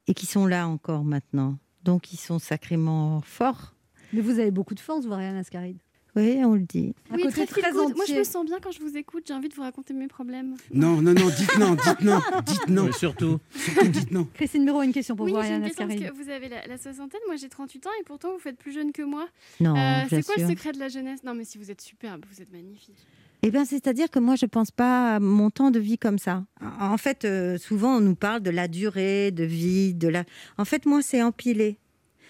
[0.06, 1.58] et qui sont là encore maintenant.
[1.84, 3.74] Donc ils sont sacrément forts.
[4.12, 5.78] Mais vous avez beaucoup de force, vous, Ariane Ascaride.
[6.16, 6.94] Oui, on le dit.
[7.12, 7.72] Oui, côté très, très.
[7.72, 9.24] Moi, je me sens bien quand je vous écoute.
[9.28, 10.56] J'ai envie de vous raconter mes problèmes.
[10.72, 12.84] Non, non, non, dites non, dites non, dites non.
[12.86, 13.38] Ouais, surtout.
[13.54, 14.26] Surtout dites non.
[14.34, 16.18] Christine Béraud, une question pour oui, vous, Ariane une question parce Ascaride.
[16.18, 18.72] que vous avez la, la soixantaine, moi j'ai 38 ans et pourtant vous faites plus
[18.72, 19.28] jeune que moi.
[19.60, 21.22] Non, Euh, c'est quoi le secret de la jeunesse?
[21.24, 22.96] Non, mais si vous êtes superbe, vous êtes magnifique.
[23.42, 26.44] Eh bien, c'est-à-dire que moi, je pense pas à mon temps de vie comme ça.
[26.80, 30.24] En fait, euh, souvent, on nous parle de la durée de vie, de la.
[30.56, 31.78] En fait, moi, c'est empilé.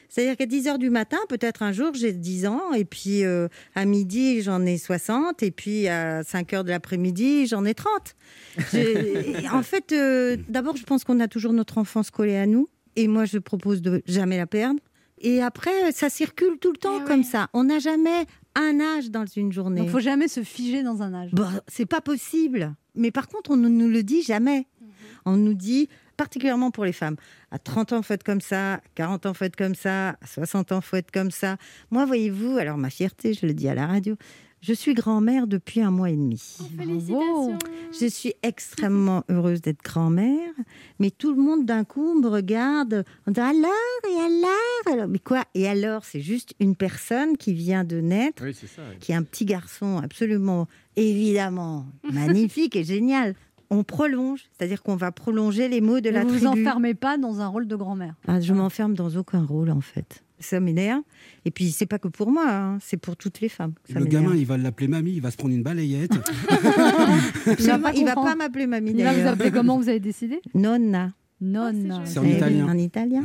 [0.08, 3.48] C'est-à-dire qu'à 10 heures du matin, peut-être un jour, j'ai 10 ans, et puis euh,
[3.74, 8.14] à midi, j'en ai 60, et puis à 5 heures de l'après-midi, j'en ai 30.
[8.72, 12.68] J'ai- en fait, euh, d'abord, je pense qu'on a toujours notre enfance collée à nous,
[12.96, 14.80] et moi, je propose de jamais la perdre.
[15.20, 17.48] Et après, ça circule tout le temps comme ça.
[17.52, 19.80] On n'a jamais un âge dans une journée.
[19.80, 21.30] Donc, faut jamais se figer dans un âge.
[21.32, 22.74] Bah, c'est pas possible.
[22.94, 24.66] Mais par contre, on ne nous le dit jamais.
[25.24, 25.88] On nous dit,
[26.18, 27.16] particulièrement pour les femmes,
[27.50, 30.26] à 30 ans, faut être comme ça, à 40 ans, faut être comme ça, à
[30.26, 31.56] 60 ans, faut être comme ça.
[31.90, 34.16] Moi, voyez-vous, alors ma fierté, je le dis à la radio,
[34.60, 36.42] je suis grand-mère depuis un mois et demi.
[36.76, 37.58] Félicitations.
[38.00, 40.50] Je suis extrêmement heureuse d'être grand-mère,
[40.98, 43.70] mais tout le monde d'un coup me regarde en disant alors
[44.10, 45.44] et alors, alors mais quoi?
[45.54, 48.82] Et alors c'est juste une personne qui vient de naître, Oui, c'est ça.
[48.98, 50.66] qui est un petit garçon absolument
[50.96, 53.36] évidemment magnifique et génial.
[53.70, 56.46] On prolonge, c'est-à-dire qu'on va prolonger les mots de la vous tribu.
[56.46, 58.14] enfermez pas dans un rôle de grand-mère.
[58.26, 60.24] Ah, je m'enferme dans aucun rôle en fait.
[60.40, 61.02] Ça m'énerve.
[61.44, 63.72] Et puis c'est pas que pour moi, hein, c'est pour toutes les femmes.
[63.92, 66.12] ça Le gamin, il va l'appeler mamie, il va se prendre une balayette.
[67.58, 70.40] Il va pas- il va pas m'appeler mamie Il va vous comment vous avez décidé?
[70.54, 71.12] Nonna.
[71.40, 72.02] Nonna.
[72.04, 72.66] C'est en oui, italien.
[72.68, 73.22] En italien.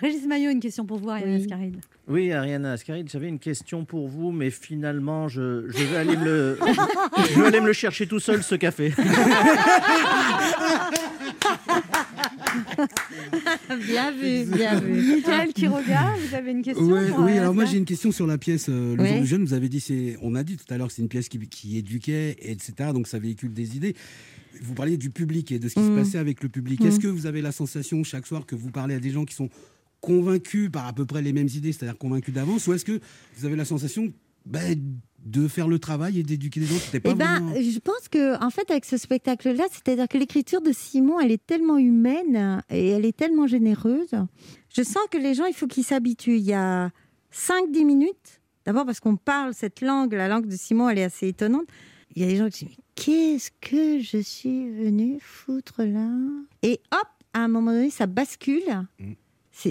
[0.00, 1.76] Régis Maillot, une question pour vous, Ariane Ascaride.
[2.08, 6.24] Oui, Ariane Ascaride, j'avais une question pour vous, mais finalement, je, je vais aller me
[6.24, 6.58] le,
[7.34, 8.92] je vais aller me le chercher tout seul, ce café.
[13.86, 15.16] bien vu, bien vu.
[15.16, 18.12] Michael qui regarde, vous avez une question Ouais, pour oui, alors moi j'ai une question
[18.12, 19.08] sur la pièce euh, Le Oui.
[19.10, 19.44] jour du jeune.
[19.44, 21.38] Vous avez dit, c'est, on a dit tout à l'heure que c'est une pièce qui,
[21.48, 22.72] qui éduquait, etc.
[22.92, 23.94] Donc ça véhicule des idées.
[24.62, 25.96] Vous parliez du public et de ce qui Mm.
[25.96, 26.80] se passait avec le public.
[26.80, 26.86] Mm.
[26.88, 29.34] Est-ce que vous avez la sensation chaque soir que vous parlez à des gens qui
[29.34, 29.48] sont
[30.00, 33.00] convaincus par à peu près les mêmes idées, c'est-à-dire convaincus d'avance, ou est-ce que
[33.36, 34.12] vous avez la sensation
[34.46, 34.78] ben,
[35.24, 37.54] de faire le travail et d'éduquer qui n'étaient pas Eh ben, vraiment...
[37.60, 41.46] je pense que, en fait, avec ce spectacle-là, c'est-à-dire que l'écriture de Simon, elle est
[41.46, 44.10] tellement humaine et elle est tellement généreuse.
[44.74, 46.38] Je sens que les gens, il faut qu'ils s'habituent.
[46.38, 46.90] Il y a
[47.34, 51.28] 5-10 minutes, d'abord parce qu'on parle cette langue, la langue de Simon, elle est assez
[51.28, 51.66] étonnante.
[52.16, 56.08] Il y a des gens qui disent, Mais qu'est-ce que je suis venu foutre là?
[56.62, 58.62] Et hop, à un moment donné, ça bascule.
[58.98, 59.16] C'est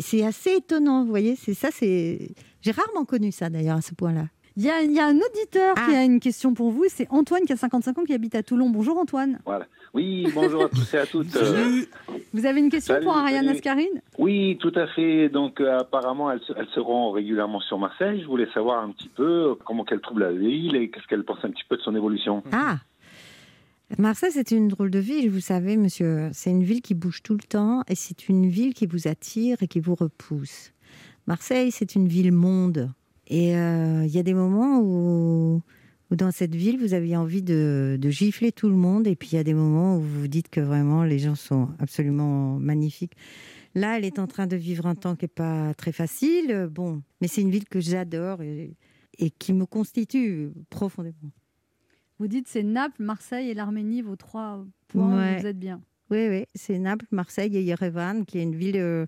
[0.02, 1.36] c'est assez étonnant, vous voyez.
[1.36, 2.30] C'est ça, c'est.
[2.62, 4.26] J'ai rarement connu ça d'ailleurs à ce point-là.
[4.58, 6.84] Il y, a, il y a un auditeur qui a une question pour vous.
[6.90, 8.70] C'est Antoine qui a 55 ans qui habite à Toulon.
[8.70, 9.40] Bonjour Antoine.
[9.46, 9.68] Voilà.
[9.94, 11.34] Oui, bonjour à tous et à toutes.
[11.38, 11.82] Euh,
[12.34, 13.56] Vous avez une question Salut, pour Ariane salut.
[13.58, 14.02] Ascarine?
[14.18, 15.30] Oui, tout à fait.
[15.30, 18.20] Donc, euh, apparemment, elles, se- elles seront régulièrement sur Marseille.
[18.22, 21.40] Je voulais savoir un petit peu comment qu'elle trouve la ville et qu'est-ce qu'elle pense
[21.44, 22.44] un petit peu de son évolution.
[22.52, 22.78] Ah
[23.98, 26.30] Marseille, c'est une drôle de ville, vous savez, monsieur.
[26.32, 29.64] C'est une ville qui bouge tout le temps et c'est une ville qui vous attire
[29.64, 30.74] et qui vous repousse.
[31.26, 32.94] Marseille, c'est une ville monde.
[33.28, 35.62] Et euh, il y a des moments où,
[36.12, 39.08] dans cette ville, vous avez envie de, gifler tout le monde.
[39.08, 41.36] Et puis il y a des moments où vous vous dites que vraiment les gens
[41.36, 43.14] sont absolument magnifiques.
[43.74, 46.70] Là, elle est en train de vivre un temps qui n'est pas très facile.
[46.72, 48.76] Bon, mais c'est une ville que j'adore et
[49.40, 51.32] qui me constitue profondément.
[52.20, 55.40] Vous dites c'est Naples, Marseille et l'Arménie, vos trois points où Ouais.
[55.40, 55.82] vous êtes bien.
[56.12, 58.78] Oui, oui, c'est Naples, Marseille et Yerevan, qui est une ville.
[58.78, 59.06] euh,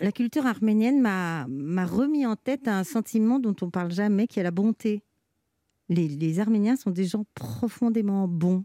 [0.00, 1.44] la culture arménienne m'a
[1.86, 5.02] remis en tête un sentiment dont on parle jamais, qui est la bonté.
[5.90, 8.64] Les, les Arméniens sont des gens profondément bons.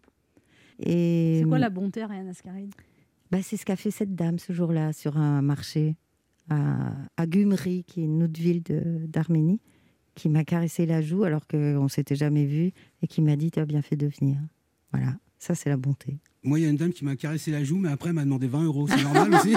[0.79, 2.73] Et C'est quoi la bonté, Ariane Ascaride
[3.31, 5.95] bah, C'est ce qu'a fait cette dame ce jour-là sur un marché
[6.49, 9.59] à, à Gumri, qui est une autre ville d'Arménie,
[10.15, 13.51] qui m'a caressé la joue alors qu'on ne s'était jamais vu et qui m'a dit
[13.51, 14.37] Tu as bien fait de venir.
[14.91, 16.19] Voilà, ça c'est la bonté.
[16.43, 18.23] Moi, il y a une dame qui m'a caressé la joue, mais après, elle m'a
[18.23, 18.87] demandé 20 euros.
[18.87, 19.53] C'est normal aussi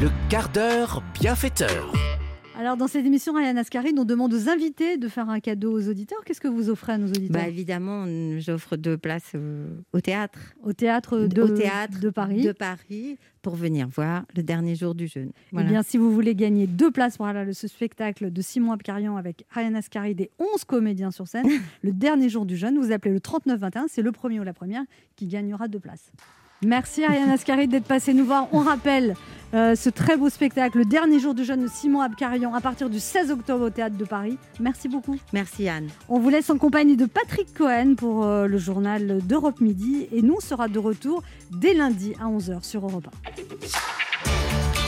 [0.00, 1.92] Le quart d'heure bienfaiteur.
[2.58, 5.88] Alors, dans cette émission, Ariane Ascaride, on demande aux invités de faire un cadeau aux
[5.90, 6.24] auditeurs.
[6.24, 8.06] Qu'est-ce que vous offrez à nos auditeurs Bah, évidemment,
[8.38, 9.34] j'offre deux places
[9.92, 10.38] au théâtre.
[10.62, 12.42] Au théâtre de, au théâtre de Paris.
[12.42, 15.32] de Paris pour venir voir le dernier jour du jeûne.
[15.52, 18.72] Eh bien, si vous voulez gagner deux places pour aller à ce spectacle de Simon
[18.72, 21.46] Abkarian avec Ariane Ascaride et 11 comédiens sur scène,
[21.82, 24.82] le dernier jour du jeûne, vous appelez le 3921, c'est le premier ou la première
[25.14, 26.10] qui gagnera deux places.
[26.64, 28.48] Merci Ariane Ascaride d'être passée nous voir.
[28.52, 29.14] On rappelle
[29.54, 32.90] euh, ce très beau spectacle, le dernier jour du jeûne de Simon Abkarian, à partir
[32.90, 34.38] du 16 octobre au Théâtre de Paris.
[34.58, 35.16] Merci beaucoup.
[35.32, 35.88] Merci Anne.
[36.08, 40.22] On vous laisse en compagnie de Patrick Cohen pour euh, le journal d'Europe Midi et
[40.22, 43.08] nous on sera de retour dès lundi à 11h sur Europe
[44.82, 44.85] 1.